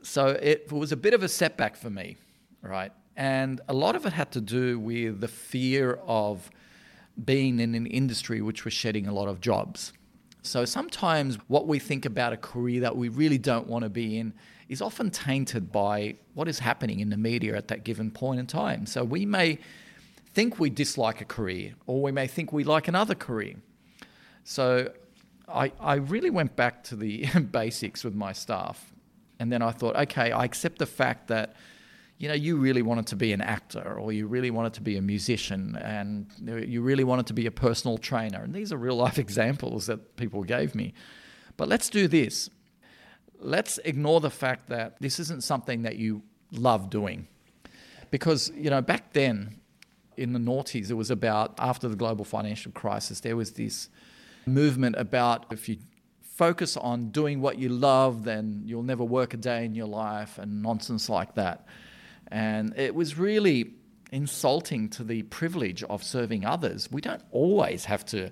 [0.02, 2.18] So it was a bit of a setback for me,
[2.62, 2.92] right?
[3.16, 6.50] And a lot of it had to do with the fear of
[7.24, 9.92] being in an industry which was shedding a lot of jobs.
[10.42, 14.18] So sometimes what we think about a career that we really don't want to be
[14.18, 14.34] in
[14.70, 18.48] is often tainted by what is happening in the media at that given point in
[18.48, 18.86] time.
[18.86, 19.60] So we may
[20.40, 23.56] think we dislike a career, or we may think we like another career.
[24.46, 24.90] So
[25.50, 28.94] I, I really went back to the basics with my staff.
[29.38, 31.56] And then I thought, okay, I accept the fact that
[32.20, 34.96] you know, you really wanted to be an actor or you really wanted to be
[34.96, 36.28] a musician and
[36.68, 38.42] you really wanted to be a personal trainer.
[38.42, 40.94] And these are real life examples that people gave me.
[41.58, 42.50] But let's do this.
[43.40, 46.22] Let's ignore the fact that this isn't something that you
[46.52, 47.28] love doing.
[48.10, 49.60] Because, you know, back then
[50.20, 53.90] in the noughties, it was about after the global financial crisis, there was this
[54.46, 55.78] movement about if you
[56.22, 60.38] focus on doing what you love, then you'll never work a day in your life
[60.38, 61.66] and nonsense like that.
[62.28, 63.74] And it was really
[64.12, 66.92] insulting to the privilege of serving others.
[66.92, 68.32] We don't always have to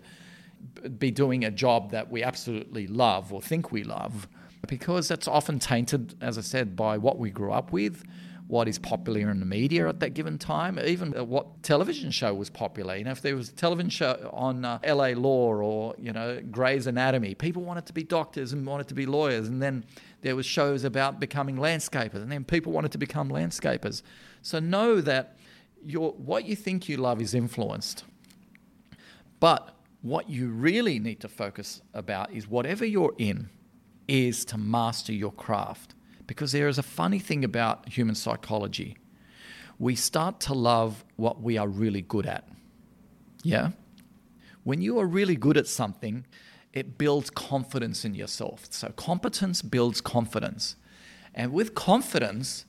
[0.97, 4.27] be doing a job that we absolutely love or think we love
[4.67, 8.03] because that's often tainted, as I said, by what we grew up with,
[8.47, 12.49] what is popular in the media at that given time, even what television show was
[12.49, 12.95] popular.
[12.95, 16.41] You know, if there was a television show on uh, LA Law or, you know,
[16.49, 19.49] Grey's Anatomy, people wanted to be doctors and wanted to be lawyers.
[19.49, 19.83] And then
[20.21, 24.01] there was shows about becoming landscapers, and then people wanted to become landscapers.
[24.41, 25.35] So know that
[25.85, 28.05] your, what you think you love is influenced.
[29.41, 33.49] But what you really need to focus about is whatever you're in
[34.07, 35.95] is to master your craft.
[36.27, 38.97] Because there is a funny thing about human psychology.
[39.79, 42.47] We start to love what we are really good at.
[43.43, 43.71] Yeah?
[44.63, 46.25] When you are really good at something,
[46.73, 48.67] it builds confidence in yourself.
[48.69, 50.75] So, competence builds confidence.
[51.33, 52.65] And with confidence,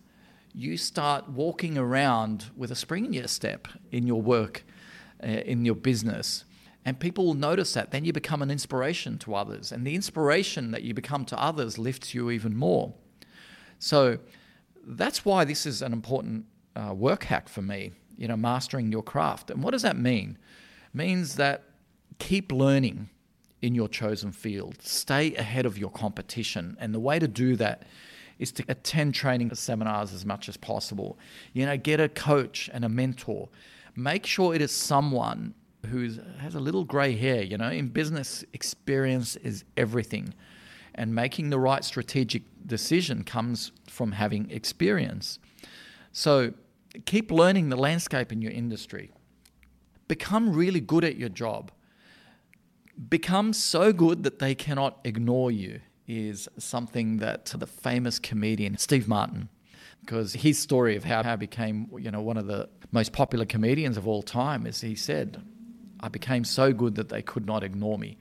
[0.54, 4.64] you start walking around with a spring in your step in your work,
[5.22, 6.44] uh, in your business.
[6.84, 7.90] And people will notice that.
[7.90, 9.72] Then you become an inspiration to others.
[9.72, 12.94] And the inspiration that you become to others lifts you even more.
[13.78, 14.18] So
[14.86, 19.02] that's why this is an important uh, work hack for me, you know, mastering your
[19.02, 19.50] craft.
[19.50, 20.38] And what does that mean?
[20.92, 21.64] It means that
[22.18, 23.08] keep learning
[23.62, 24.76] in your chosen field.
[24.82, 26.76] Stay ahead of your competition.
[26.80, 27.82] And the way to do that
[28.38, 31.18] is to attend training seminars as much as possible.
[31.52, 33.48] You know, get a coach and a mentor.
[33.96, 35.54] Make sure it is someone
[35.86, 37.42] who has a little gray hair.
[37.42, 40.34] You know, in business, experience is everything.
[40.98, 45.38] And making the right strategic decision comes from having experience.
[46.12, 46.52] So
[47.06, 49.12] keep learning the landscape in your industry.
[50.08, 51.70] Become really good at your job
[53.08, 59.06] become so good that they cannot ignore you is something that the famous comedian Steve
[59.06, 59.48] Martin,
[60.00, 63.96] because his story of how he became, you know, one of the most popular comedians
[63.96, 65.42] of all time is he said,
[66.00, 68.18] I became so good that they could not ignore me.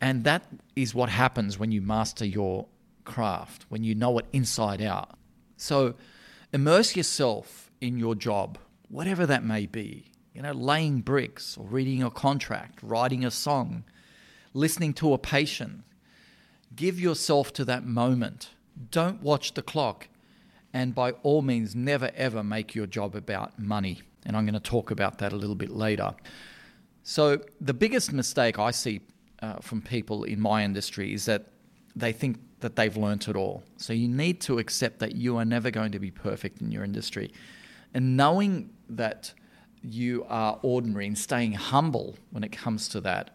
[0.00, 2.66] And that is what happens when you master your
[3.04, 5.16] craft, when you know it inside out.
[5.56, 5.94] So
[6.52, 10.10] immerse yourself in your job, whatever that may be.
[10.34, 13.84] You know, laying bricks or reading a contract, writing a song,
[14.52, 15.82] listening to a patient.
[16.74, 18.50] Give yourself to that moment.
[18.90, 20.08] Don't watch the clock.
[20.74, 24.02] And by all means, never ever make your job about money.
[24.26, 26.14] And I'm going to talk about that a little bit later.
[27.02, 29.00] So, the biggest mistake I see
[29.46, 31.46] uh, from people in my industry is that
[31.94, 33.62] they think that they've learnt it all.
[33.76, 36.84] So, you need to accept that you are never going to be perfect in your
[36.84, 37.32] industry.
[37.94, 39.32] And knowing that
[39.82, 43.30] you are ordinary and staying humble when it comes to that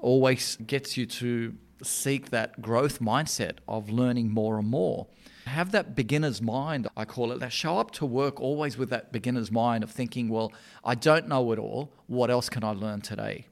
[0.00, 5.06] always gets you to seek that growth mindset of learning more and more.
[5.46, 7.40] Have that beginner's mind, I call it.
[7.40, 10.52] That show up to work always with that beginner's mind of thinking, well,
[10.82, 11.92] I don't know it all.
[12.06, 13.46] What else can I learn today?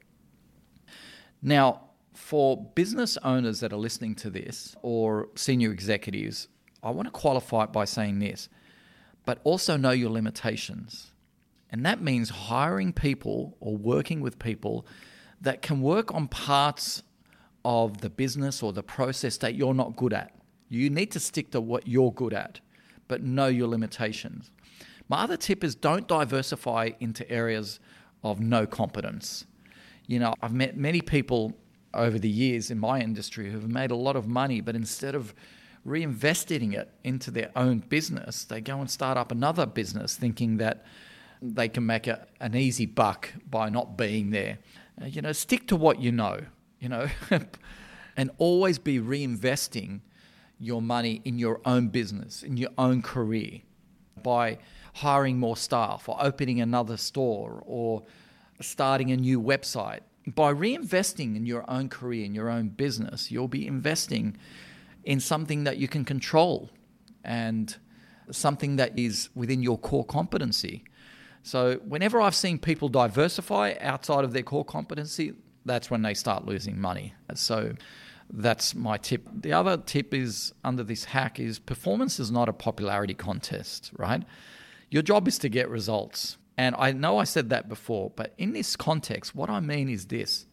[1.45, 1.81] Now,
[2.13, 6.47] for business owners that are listening to this or senior executives,
[6.81, 8.47] I want to qualify it by saying this,
[9.25, 11.11] but also know your limitations.
[11.69, 14.87] And that means hiring people or working with people
[15.41, 17.03] that can work on parts
[17.65, 20.33] of the business or the process that you're not good at.
[20.69, 22.61] You need to stick to what you're good at,
[23.09, 24.49] but know your limitations.
[25.09, 27.81] My other tip is don't diversify into areas
[28.23, 29.45] of no competence.
[30.07, 31.53] You know, I've met many people
[31.93, 35.33] over the years in my industry who've made a lot of money, but instead of
[35.87, 40.85] reinvesting it into their own business, they go and start up another business thinking that
[41.41, 44.59] they can make a, an easy buck by not being there.
[45.01, 46.39] Uh, you know, stick to what you know,
[46.79, 47.07] you know,
[48.17, 49.99] and always be reinvesting
[50.59, 53.59] your money in your own business, in your own career,
[54.21, 54.57] by
[54.93, 58.03] hiring more staff or opening another store or
[58.61, 60.01] starting a new website.
[60.27, 64.37] By reinvesting in your own career, in your own business, you'll be investing
[65.03, 66.69] in something that you can control
[67.23, 67.75] and
[68.31, 70.83] something that is within your core competency.
[71.41, 75.33] So, whenever I've seen people diversify outside of their core competency,
[75.65, 77.13] that's when they start losing money.
[77.33, 77.73] So,
[78.29, 79.27] that's my tip.
[79.33, 84.23] The other tip is under this hack is performance is not a popularity contest, right?
[84.89, 86.37] Your job is to get results.
[86.57, 90.05] And I know I said that before, but in this context, what I mean is
[90.05, 90.45] this.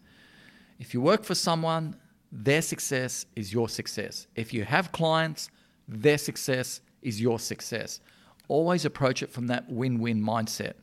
[0.79, 1.97] If you work for someone,
[2.33, 4.27] their success is your success.
[4.35, 5.51] If you have clients,
[5.87, 8.01] their success is your success.
[8.49, 10.75] Always approach it from that win win mindset.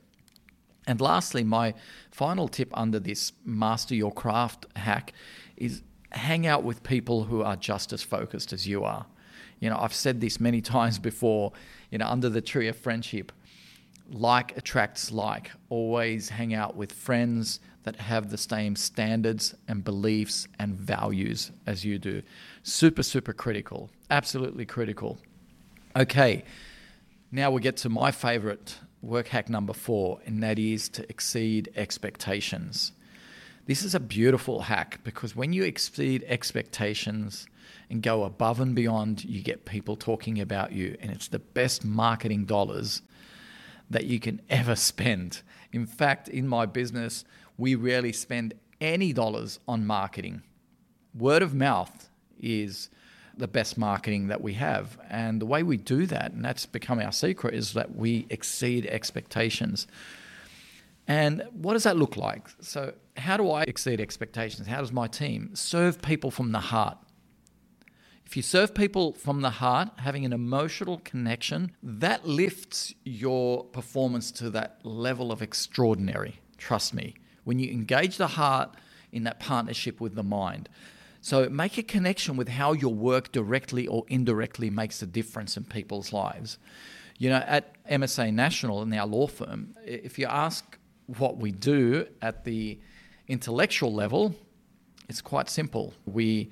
[0.85, 1.73] And lastly, my
[2.11, 5.13] final tip under this master your craft hack
[5.57, 9.05] is hang out with people who are just as focused as you are.
[9.59, 11.51] You know, I've said this many times before,
[11.91, 13.31] you know, under the tree of friendship,
[14.09, 15.51] like attracts like.
[15.69, 21.85] Always hang out with friends that have the same standards and beliefs and values as
[21.85, 22.21] you do.
[22.63, 23.89] Super, super critical.
[24.09, 25.17] Absolutely critical.
[25.95, 26.43] Okay,
[27.31, 31.71] now we get to my favorite work hack number four, and that is to exceed
[31.75, 32.91] expectations.
[33.65, 37.47] This is a beautiful hack because when you exceed expectations
[37.89, 41.83] and go above and beyond, you get people talking about you, and it's the best
[41.83, 43.01] marketing dollars
[43.89, 45.41] that you can ever spend.
[45.71, 47.25] In fact, in my business,
[47.57, 50.43] we rarely spend any dollars on marketing.
[51.13, 52.89] Word of mouth is
[53.37, 54.97] the best marketing that we have.
[55.09, 58.85] And the way we do that, and that's become our secret, is that we exceed
[58.87, 59.87] expectations.
[61.07, 62.47] And what does that look like?
[62.59, 64.67] So, how do I exceed expectations?
[64.67, 66.97] How does my team serve people from the heart?
[68.27, 74.31] If you serve people from the heart, having an emotional connection, that lifts your performance
[74.31, 76.41] to that level of extraordinary.
[76.57, 77.15] Trust me.
[77.45, 78.75] When you engage the heart
[79.13, 80.67] in that partnership with the mind.
[81.21, 85.63] So make a connection with how your work directly or indirectly makes a difference in
[85.63, 86.57] people's lives.
[87.17, 92.05] You know, at MSA National in our law firm, if you ask what we do
[92.21, 92.77] at the
[93.29, 94.35] intellectual level,
[95.07, 95.93] it's quite simple.
[96.05, 96.49] We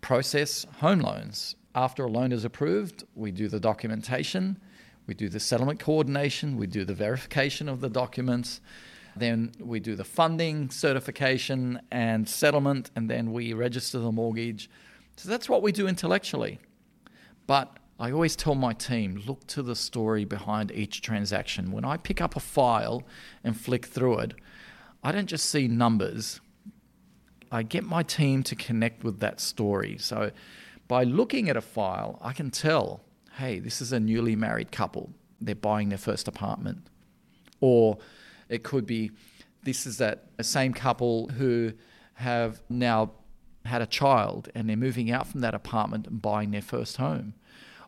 [0.00, 1.56] process home loans.
[1.74, 4.58] After a loan is approved, we do the documentation,
[5.06, 8.60] we do the settlement coordination, we do the verification of the documents,
[9.16, 14.70] then we do the funding, certification, and settlement, and then we register the mortgage.
[15.16, 16.58] So that's what we do intellectually.
[17.46, 21.72] But I always tell my team look to the story behind each transaction.
[21.72, 23.02] When I pick up a file
[23.42, 24.34] and flick through it,
[25.02, 26.40] I don't just see numbers.
[27.50, 29.96] I get my team to connect with that story.
[29.98, 30.30] So
[30.86, 33.02] by looking at a file, I can tell
[33.38, 35.10] hey, this is a newly married couple.
[35.40, 36.88] They're buying their first apartment.
[37.60, 37.98] Or
[38.48, 39.12] it could be
[39.62, 41.72] this is that same couple who
[42.14, 43.12] have now
[43.64, 47.34] had a child and they're moving out from that apartment and buying their first home.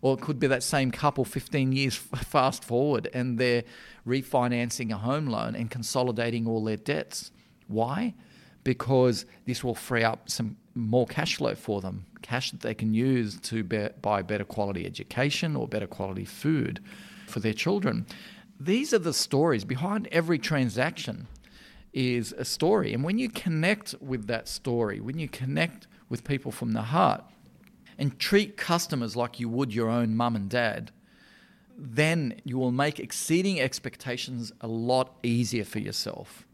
[0.02, 3.64] Or it could be that same couple 15 years fast forward and they're
[4.06, 7.32] refinancing a home loan and consolidating all their debts.
[7.66, 8.14] Why?
[8.62, 12.94] Because this will free up some more cash flow for them, cash that they can
[12.94, 16.80] use to be, buy better quality education or better quality food
[17.26, 18.06] for their children.
[18.58, 21.26] These are the stories behind every transaction
[21.92, 22.92] is a story.
[22.92, 27.24] And when you connect with that story, when you connect with people from the heart
[27.98, 30.92] and treat customers like you would your own mum and dad,
[31.76, 36.46] then you will make exceeding expectations a lot easier for yourself.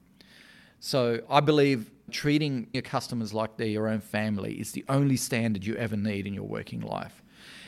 [0.78, 5.64] So I believe treating your customers like they're your own family is the only standard
[5.64, 7.22] you ever need in your working life.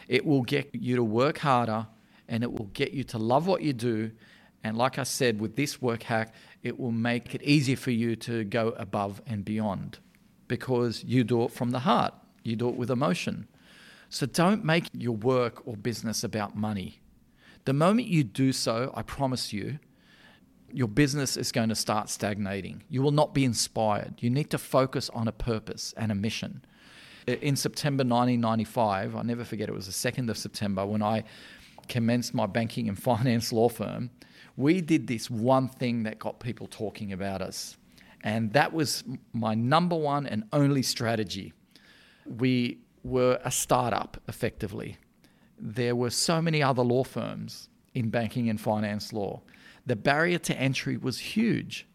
[0.09, 1.87] It will get you to work harder
[2.29, 4.11] and it will get you to love what you do.
[4.65, 8.17] And like I said, with this work hack, it will make it easier for you
[8.17, 9.99] to go above and beyond
[10.47, 13.47] because you do it from the heart, you do it with emotion.
[14.09, 17.01] So don't make your work or business about money.
[17.67, 19.79] The moment you do so, I promise you,
[20.73, 22.83] your business is going to start stagnating.
[22.89, 24.15] You will not be inspired.
[24.21, 26.65] You need to focus on a purpose and a mission.
[27.27, 31.25] In September 1995, I'll never forget, it was the 2nd of September when I
[31.89, 34.11] commenced my banking and finance law firm.
[34.57, 37.77] We did this one thing that got people talking about us.
[38.23, 41.53] And that was my number one and only strategy.
[42.27, 44.97] We were a startup, effectively.
[45.59, 49.43] There were so many other law firms in banking and finance law
[49.89, 51.87] the barrier to entry was huge.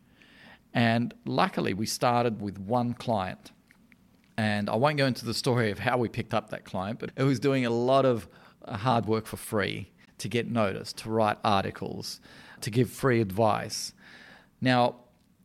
[0.73, 3.51] And luckily, we started with one client.
[4.35, 7.11] And I won't go into the story of how we picked up that client, but
[7.15, 8.27] it was doing a lot of
[8.65, 12.19] uh, hard work for free to get noticed, to write articles,
[12.61, 13.93] to give free advice.
[14.59, 14.95] Now,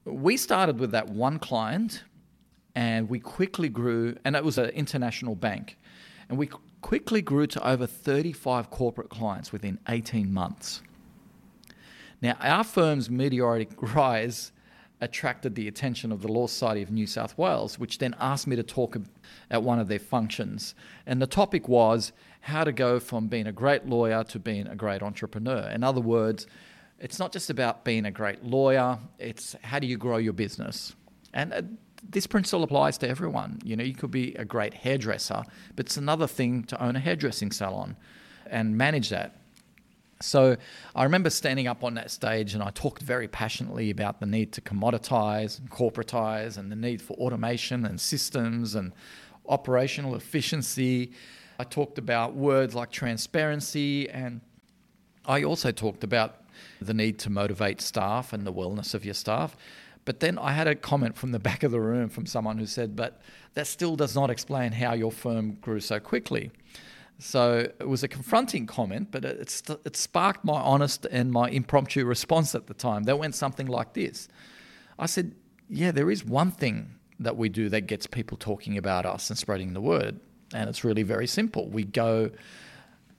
[0.06, 2.04] we started with that one client
[2.74, 5.76] and we quickly grew, and it was an international bank.
[6.30, 6.48] And we
[6.80, 10.80] quickly grew to over 35 corporate clients within 18 months.
[12.20, 14.52] Now, our firm's meteoric rise
[15.00, 18.56] attracted the attention of the Law Society of New South Wales, which then asked me
[18.56, 18.96] to talk
[19.50, 20.74] at one of their functions.
[21.06, 24.74] And the topic was how to go from being a great lawyer to being a
[24.74, 25.68] great entrepreneur.
[25.68, 26.46] In other words,
[26.98, 30.96] it's not just about being a great lawyer, it's how do you grow your business.
[31.32, 31.62] And uh,
[32.08, 33.60] this principle applies to everyone.
[33.64, 35.44] You know, you could be a great hairdresser,
[35.76, 37.96] but it's another thing to own a hairdressing salon
[38.46, 39.36] and manage that.
[40.20, 40.56] So
[40.94, 44.52] I remember standing up on that stage and I talked very passionately about the need
[44.52, 48.92] to commoditize and corporatize and the need for automation and systems and
[49.48, 51.12] operational efficiency.
[51.60, 54.40] I talked about words like transparency and
[55.24, 56.42] I also talked about
[56.80, 59.56] the need to motivate staff and the wellness of your staff.
[60.04, 62.66] But then I had a comment from the back of the room from someone who
[62.66, 63.20] said, But
[63.54, 66.50] that still does not explain how your firm grew so quickly.
[67.18, 72.04] So it was a confronting comment, but it, it sparked my honest and my impromptu
[72.04, 73.04] response at the time.
[73.04, 74.28] That went something like this
[74.98, 75.34] I said,
[75.68, 79.38] Yeah, there is one thing that we do that gets people talking about us and
[79.38, 80.20] spreading the word.
[80.54, 81.68] And it's really very simple.
[81.68, 82.30] We go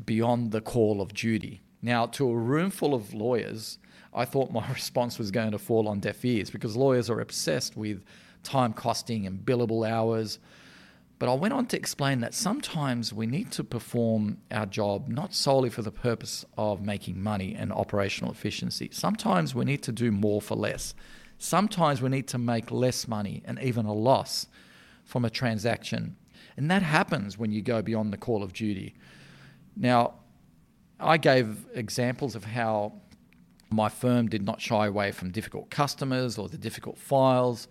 [0.06, 1.62] beyond the call of duty.
[1.82, 3.78] Now, to a room full of lawyers,
[4.14, 7.76] I thought my response was going to fall on deaf ears because lawyers are obsessed
[7.76, 8.04] with
[8.44, 10.40] time costing and billable hours
[11.20, 15.34] but I went on to explain that sometimes we need to perform our job not
[15.34, 18.90] solely for the purpose of making money and operational efficiency.
[18.94, 20.96] Sometimes we need to do more for less.
[21.38, 24.48] Sometimes we need to make less money and even a loss
[25.04, 26.16] from a transaction.
[26.56, 28.96] And that happens when you go beyond the call of duty.
[29.76, 30.16] Now,
[31.02, 32.94] I gave examples of how
[33.70, 37.68] my firm did not shy away from difficult customers or the difficult files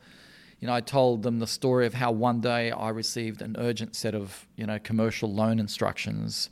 [0.60, 3.94] you know, I told them the story of how one day I received an urgent
[3.94, 6.50] set of, you know, commercial loan instructions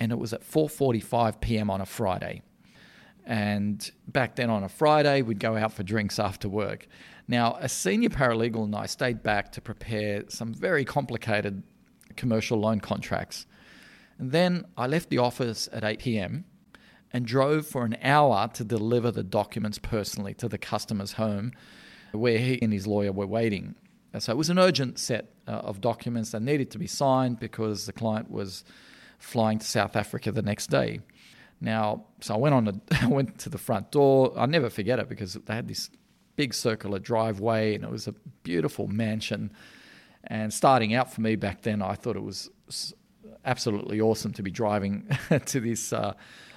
[0.00, 1.70] and it was at 4:45 p.m.
[1.70, 2.42] on a Friday.
[3.24, 6.88] And back then on a Friday, we'd go out for drinks after work.
[7.28, 11.62] Now, a senior paralegal and I stayed back to prepare some very complicated
[12.16, 13.46] commercial loan contracts.
[14.18, 16.44] And then I left the office at 8 p.m.
[17.12, 21.52] and drove for an hour to deliver the documents personally to the customer's home
[22.12, 23.74] where he and his lawyer were waiting.
[24.18, 27.86] So it was an urgent set uh, of documents that needed to be signed because
[27.86, 28.64] the client was
[29.18, 31.00] flying to South Africa the next day.
[31.60, 32.68] Now, so I went on.
[32.68, 34.32] A, I went to the front door.
[34.36, 35.90] I'll never forget it because they had this
[36.36, 39.52] big circular driveway, and it was a beautiful mansion.
[40.24, 42.50] And starting out for me back then, I thought it was
[43.44, 45.08] absolutely awesome to be driving
[45.46, 46.14] to this uh,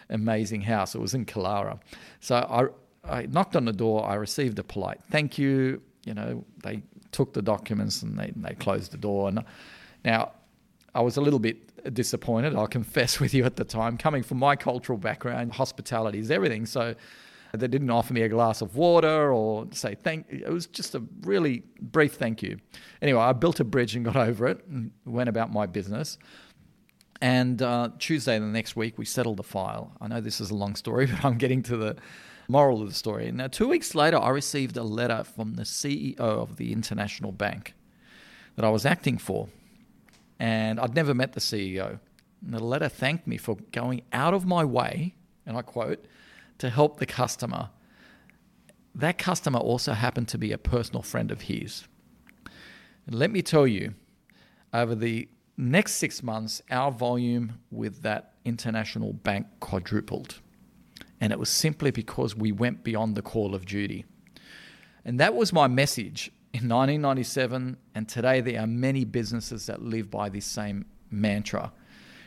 [0.09, 0.95] amazing house.
[0.95, 1.79] It was in Killara.
[2.19, 2.67] So I
[3.07, 4.05] I knocked on the door.
[4.05, 5.81] I received a polite thank you.
[6.05, 9.29] You know, they took the documents and they, they closed the door.
[9.29, 9.43] And
[10.03, 10.33] now
[10.93, 13.97] I was a little bit disappointed, I'll confess with you at the time.
[13.97, 16.65] Coming from my cultural background, hospitality is everything.
[16.65, 16.95] So
[17.53, 21.01] they didn't offer me a glass of water or say thank it was just a
[21.21, 22.57] really brief thank you
[23.01, 26.17] anyway i built a bridge and got over it and went about my business
[27.21, 30.55] and uh, tuesday the next week we settled the file i know this is a
[30.55, 31.95] long story but i'm getting to the
[32.47, 36.19] moral of the story now two weeks later i received a letter from the ceo
[36.19, 37.73] of the international bank
[38.55, 39.47] that i was acting for
[40.39, 41.99] and i'd never met the ceo
[42.43, 45.15] and the letter thanked me for going out of my way
[45.45, 46.05] and i quote
[46.57, 47.69] to help the customer.
[48.93, 51.85] That customer also happened to be a personal friend of his.
[53.05, 53.93] And let me tell you,
[54.73, 55.27] over the
[55.57, 60.39] next six months, our volume with that international bank quadrupled.
[61.21, 64.05] And it was simply because we went beyond the call of duty.
[65.03, 67.77] And that was my message in 1997.
[67.93, 71.71] And today, there are many businesses that live by this same mantra.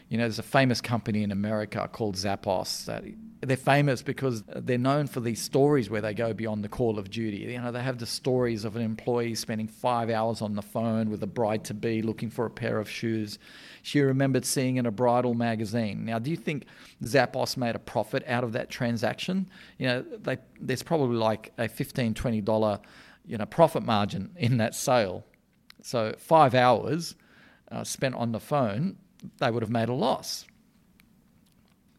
[0.08, 3.04] You know, there's a famous company in America called Zappos that
[3.40, 7.10] they're famous because they're known for these stories where they go beyond the call of
[7.10, 7.38] duty.
[7.38, 11.08] You know, they have the stories of an employee spending five hours on the phone
[11.10, 13.38] with a bride to be looking for a pair of shoes
[13.82, 16.04] she remembered seeing in a bridal magazine.
[16.04, 16.64] Now, do you think
[17.04, 19.48] Zappos made a profit out of that transaction?
[19.78, 22.80] You know, they, there's probably like a $15, $20
[23.26, 25.24] you know, profit margin in that sale.
[25.82, 27.14] So five hours
[27.70, 28.96] uh, spent on the phone,
[29.38, 30.46] they would have made a loss.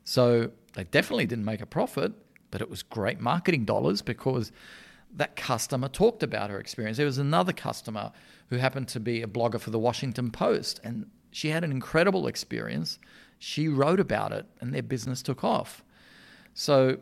[0.03, 2.13] So they definitely didn't make a profit,
[2.51, 4.51] but it was great marketing dollars because
[5.15, 6.97] that customer talked about her experience.
[6.97, 8.11] There was another customer
[8.49, 12.27] who happened to be a blogger for the Washington Post, and she had an incredible
[12.27, 12.99] experience.
[13.39, 15.83] She wrote about it, and their business took off.
[16.53, 16.97] So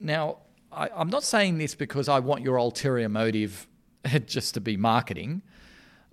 [0.00, 0.38] now,
[0.70, 3.66] I, am not saying this because I want your ulterior motive
[4.26, 5.42] just to be marketing.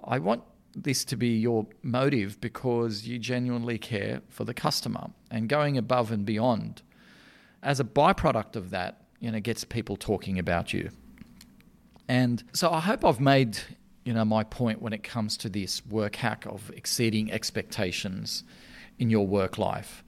[0.04, 0.44] I want
[0.76, 6.12] this to be your motive because you genuinely care for the customer and going above
[6.12, 6.82] and beyond
[7.64, 10.90] as a byproduct of that, you know, gets people talking about you.
[12.08, 13.60] And so I hope I've made,
[14.04, 18.44] you know, my point when it comes to this work hack of exceeding expectations
[18.98, 20.04] in your work life.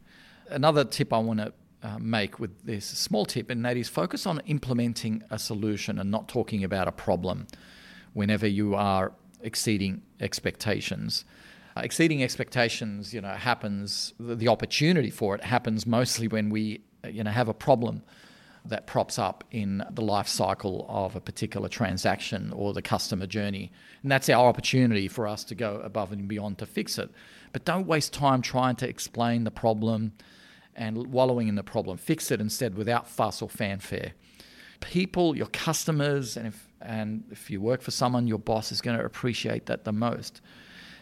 [0.49, 4.25] Another tip I want to uh, make with this small tip, and that is focus
[4.25, 7.47] on implementing a solution and not talking about a problem
[8.13, 11.25] whenever you are exceeding expectations.
[11.75, 14.13] Uh, exceeding expectations, you know, happens.
[14.19, 18.03] The, the opportunity for it happens mostly when we you know, have a problem
[18.65, 23.71] that props up in the life cycle of a particular transaction or the customer journey.
[24.03, 27.09] And that's our opportunity for us to go above and beyond to fix it.
[27.53, 30.13] But don't waste time trying to explain the problem
[30.75, 31.97] and wallowing in the problem.
[31.97, 34.13] Fix it instead without fuss or fanfare.
[34.79, 38.97] People, your customers, and if, and if you work for someone, your boss is going
[38.97, 40.41] to appreciate that the most.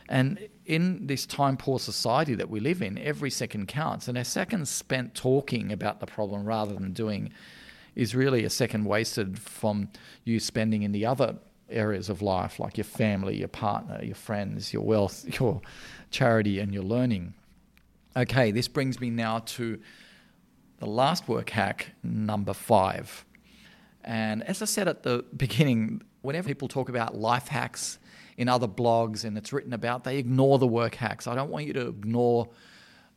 [0.09, 4.07] And in this time poor society that we live in, every second counts.
[4.07, 7.31] And a second spent talking about the problem rather than doing
[7.95, 9.89] is really a second wasted from
[10.23, 11.35] you spending in the other
[11.69, 15.61] areas of life, like your family, your partner, your friends, your wealth, your
[16.09, 17.35] charity, and your learning.
[18.17, 19.79] Okay, this brings me now to
[20.79, 23.25] the last work hack, number five.
[24.03, 27.99] And as I said at the beginning, whenever people talk about life hacks,
[28.39, 31.27] in other blogs and it's written about, they ignore the work hacks.
[31.27, 32.47] I don't want you to ignore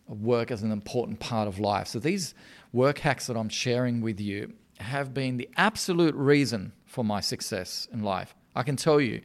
[0.09, 1.87] work as an important part of life.
[1.87, 2.35] So these
[2.73, 7.87] work hacks that I'm sharing with you have been the absolute reason for my success
[7.93, 8.35] in life.
[8.57, 9.20] I can tell you,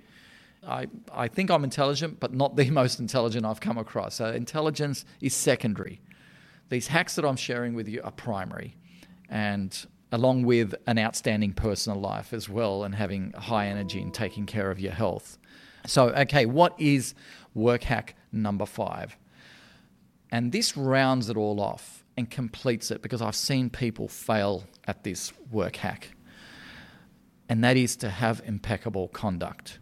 [0.67, 4.13] I, I think I'm intelligent, but not the most intelligent I've come across.
[4.13, 5.99] So intelligence is secondary.
[6.69, 8.75] These hacks that I'm sharing with you are primary.
[9.29, 9.75] And
[10.11, 14.69] along with an outstanding personal life as well and having high energy and taking care
[14.69, 15.39] of your health.
[15.87, 17.15] So, okay, what is
[17.53, 19.17] work hack number five?
[20.31, 25.03] And this rounds it all off and completes it because I've seen people fail at
[25.03, 26.11] this work hack.
[27.47, 29.79] And that is to have impeccable conduct,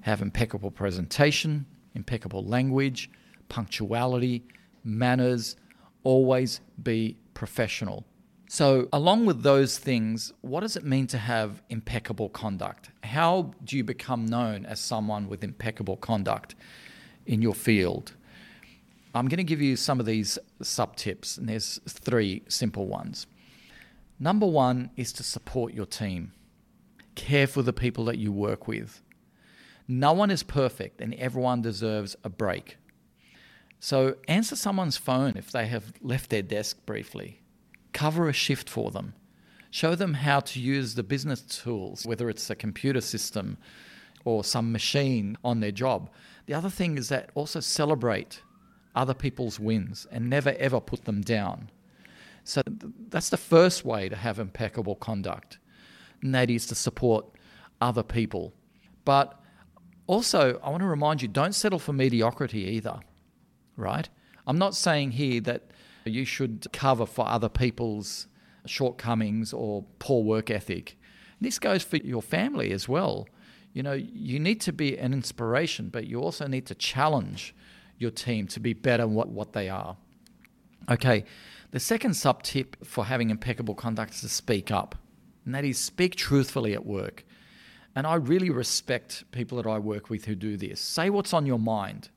[0.00, 3.10] have impeccable presentation, impeccable language,
[3.50, 4.44] punctuality,
[4.84, 5.56] manners,
[6.04, 8.06] always be professional.
[8.48, 12.90] So, along with those things, what does it mean to have impeccable conduct?
[13.02, 16.54] How do you become known as someone with impeccable conduct
[17.26, 18.12] in your field?
[19.16, 23.26] I'm going to give you some of these sub tips, and there's three simple ones.
[24.20, 26.32] Number one is to support your team,
[27.16, 29.02] care for the people that you work with.
[29.88, 32.76] No one is perfect, and everyone deserves a break.
[33.80, 37.40] So, answer someone's phone if they have left their desk briefly
[37.96, 39.14] cover a shift for them.
[39.70, 43.56] Show them how to use the business tools, whether it's a computer system
[44.22, 46.10] or some machine on their job.
[46.44, 48.42] The other thing is that also celebrate
[48.94, 51.70] other people's wins and never ever put them down.
[52.44, 52.60] So
[53.08, 55.58] that's the first way to have impeccable conduct,
[56.22, 57.24] and that is to support
[57.80, 58.52] other people.
[59.06, 59.40] But
[60.06, 63.00] also, I want to remind you don't settle for mediocrity either,
[63.74, 64.08] right?
[64.46, 65.70] I'm not saying here that
[66.10, 68.26] you should cover for other people's
[68.66, 70.98] shortcomings or poor work ethic.
[71.40, 73.28] This goes for your family as well.
[73.72, 77.54] You know, you need to be an inspiration, but you also need to challenge
[77.98, 79.96] your team to be better what, what they are.
[80.90, 81.24] Okay,
[81.72, 84.94] the second sub tip for having impeccable conduct is to speak up,
[85.44, 87.24] and that is speak truthfully at work.
[87.94, 90.80] And I really respect people that I work with who do this.
[90.80, 92.10] Say what's on your mind.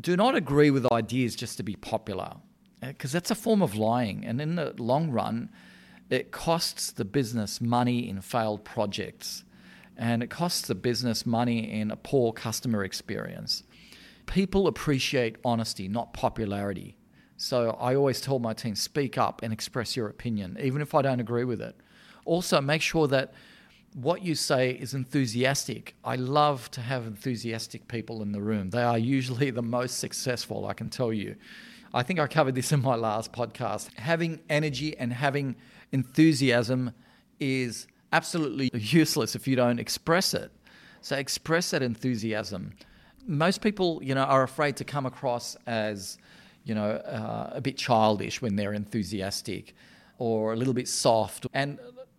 [0.00, 2.36] Do not agree with ideas just to be popular,
[2.80, 4.24] because that's a form of lying.
[4.24, 5.50] And in the long run,
[6.10, 9.44] it costs the business money in failed projects,
[9.96, 13.62] and it costs the business money in a poor customer experience.
[14.26, 16.96] People appreciate honesty, not popularity.
[17.36, 21.02] So I always tell my team speak up and express your opinion, even if I
[21.02, 21.76] don't agree with it.
[22.24, 23.32] Also, make sure that
[23.94, 25.94] what you say is enthusiastic.
[26.04, 28.70] I love to have enthusiastic people in the room.
[28.70, 31.36] They are usually the most successful, I can tell you.
[31.94, 33.94] I think I covered this in my last podcast.
[33.94, 35.56] Having energy and having
[35.92, 36.92] enthusiasm
[37.40, 40.50] is absolutely useless if you don't express it.
[41.00, 42.72] So express that enthusiasm.
[43.26, 46.18] Most people, you know, are afraid to come across as,
[46.64, 49.74] you know, uh, a bit childish when they're enthusiastic
[50.18, 51.46] or a little bit soft.
[51.54, 51.78] And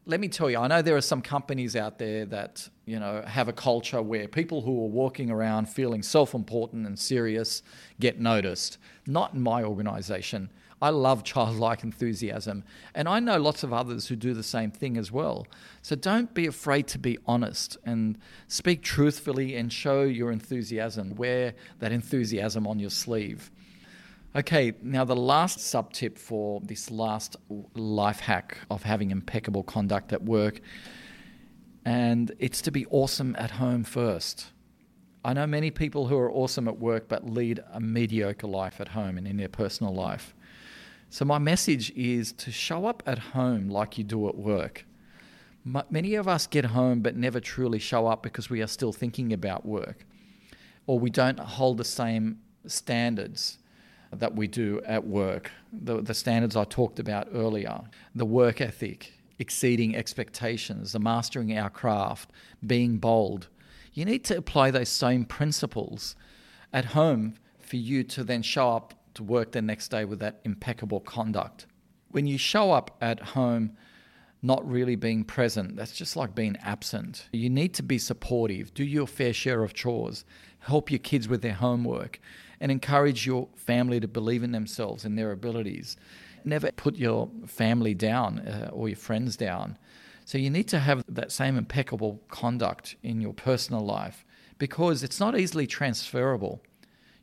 [0.09, 3.23] let me tell you, I know there are some companies out there that you know
[3.27, 7.61] have a culture where people who are walking around feeling self-important and serious
[7.99, 8.79] get noticed.
[9.05, 10.49] Not in my organization.
[10.81, 12.63] I love childlike enthusiasm,
[12.95, 15.45] and I know lots of others who do the same thing as well.
[15.81, 21.15] So don't be afraid to be honest and speak truthfully and show your enthusiasm.
[21.15, 23.51] Wear that enthusiasm on your sleeve.
[24.35, 27.35] Okay, now the last sub tip for this last
[27.73, 30.61] life hack of having impeccable conduct at work,
[31.83, 34.51] and it's to be awesome at home first.
[35.25, 38.89] I know many people who are awesome at work but lead a mediocre life at
[38.89, 40.35] home and in their personal life.
[41.09, 44.85] So, my message is to show up at home like you do at work.
[45.89, 49.33] Many of us get home but never truly show up because we are still thinking
[49.33, 50.05] about work,
[50.85, 53.58] or we don't hold the same standards
[54.11, 57.81] that we do at work, the, the standards I talked about earlier,
[58.15, 62.31] the work ethic, exceeding expectations, the mastering our craft,
[62.65, 63.47] being bold.
[63.93, 66.15] You need to apply those same principles
[66.73, 70.39] at home for you to then show up to work the next day with that
[70.43, 71.65] impeccable conduct.
[72.11, 73.77] When you show up at home,
[74.41, 77.27] not really being present, that's just like being absent.
[77.31, 80.25] You need to be supportive, do your fair share of chores,
[80.59, 82.19] help your kids with their homework,
[82.61, 85.97] and encourage your family to believe in themselves and their abilities.
[86.43, 89.77] Never put your family down uh, or your friends down.
[90.25, 94.25] So you need to have that same impeccable conduct in your personal life
[94.57, 96.61] because it's not easily transferable.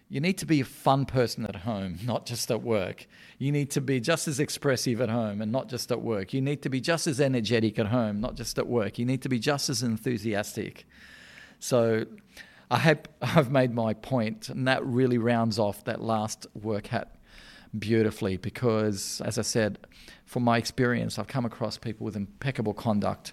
[0.08, 3.06] You need to be a fun person at home, not just at work.
[3.38, 6.32] You need to be just as expressive at home and not just at work.
[6.32, 8.98] You need to be just as energetic at home, not just at work.
[8.98, 10.86] You need to be just as enthusiastic.
[11.58, 12.06] So
[12.70, 17.14] I hope I've made my point, and that really rounds off that last work hat
[17.78, 19.78] beautifully because, as I said,
[20.24, 23.32] from my experience, I've come across people with impeccable conduct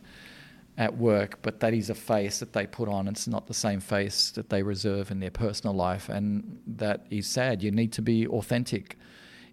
[0.77, 3.07] at work, but that is a face that they put on.
[3.07, 7.27] It's not the same face that they reserve in their personal life, and that is
[7.27, 7.61] sad.
[7.61, 8.97] You need to be authentic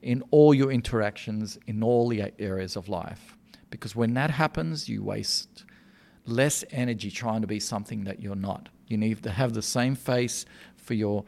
[0.03, 3.37] in all your interactions in all the areas of life
[3.71, 5.65] because when that happens, you waste
[6.27, 8.69] less energy trying to be something that you're not.
[8.87, 10.45] You need to have the same face
[10.77, 11.25] for your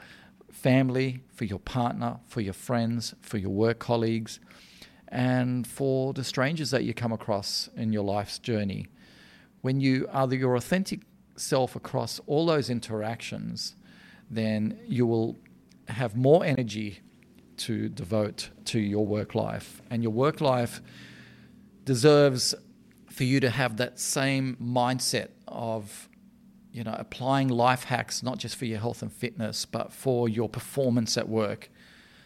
[0.51, 4.41] family, for your partner, for your friends, for your work colleagues,
[5.09, 8.87] and for the strangers that you come across in your life's journey.
[9.61, 11.01] When you are your authentic
[11.37, 13.77] self across all those interactions,
[14.31, 15.37] then you will
[15.89, 17.01] have more energy
[17.59, 19.83] to devote to your work life.
[19.91, 20.81] And your work life
[21.85, 22.55] deserves
[23.13, 26.09] for you to have that same mindset of
[26.73, 30.49] you know applying life hacks not just for your health and fitness but for your
[30.49, 31.71] performance at work.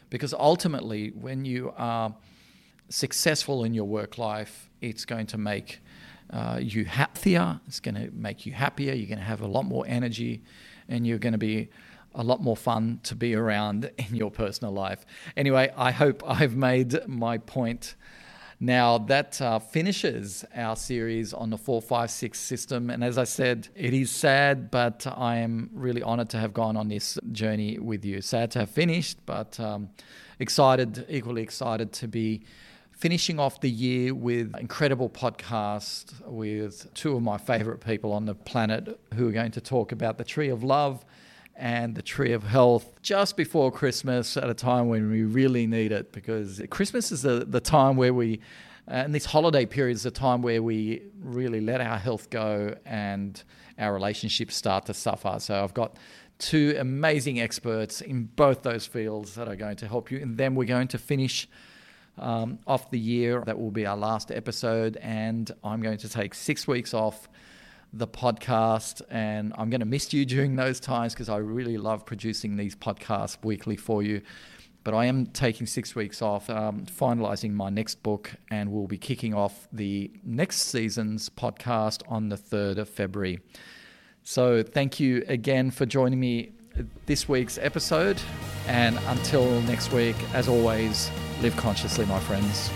[0.08, 2.14] Because ultimately when you are
[2.88, 5.80] successful in your work life it's going to make
[6.30, 9.64] uh, you happier it's going to make you happier you're going to have a lot
[9.64, 10.42] more energy
[10.88, 11.68] and you're going to be
[12.14, 15.04] a lot more fun to be around in your personal life.
[15.36, 17.96] Anyway i hope i've made my point
[18.58, 22.88] Now, that uh, finishes our series on the 456 system.
[22.88, 26.74] And as I said, it is sad, but I am really honored to have gone
[26.74, 28.22] on this journey with you.
[28.22, 29.90] Sad to have finished, but um,
[30.38, 32.44] excited, equally excited to be
[32.92, 38.34] finishing off the year with incredible podcast with two of my favorite people on the
[38.34, 41.04] planet who are going to talk about the tree of love
[41.56, 45.90] and the tree of health just before Christmas at a time when we really need
[45.92, 48.40] it because Christmas is the, the time where we,
[48.86, 53.42] and this holiday period is the time where we really let our health go and
[53.78, 55.36] our relationships start to suffer.
[55.38, 55.96] So I've got
[56.38, 60.18] two amazing experts in both those fields that are going to help you.
[60.20, 61.48] And then we're going to finish
[62.18, 63.42] um, off the year.
[63.46, 64.98] That will be our last episode.
[64.98, 67.28] And I'm going to take six weeks off
[67.98, 69.02] the podcast.
[69.10, 72.74] And I'm going to miss you during those times because I really love producing these
[72.74, 74.22] podcasts weekly for you.
[74.84, 78.98] But I am taking six weeks off, um, finalizing my next book, and we'll be
[78.98, 83.40] kicking off the next season's podcast on the 3rd of February.
[84.22, 86.52] So, thank you again for joining me
[87.06, 88.20] this week's episode.
[88.68, 91.10] And until next week, as always,
[91.42, 92.70] live consciously, my friends.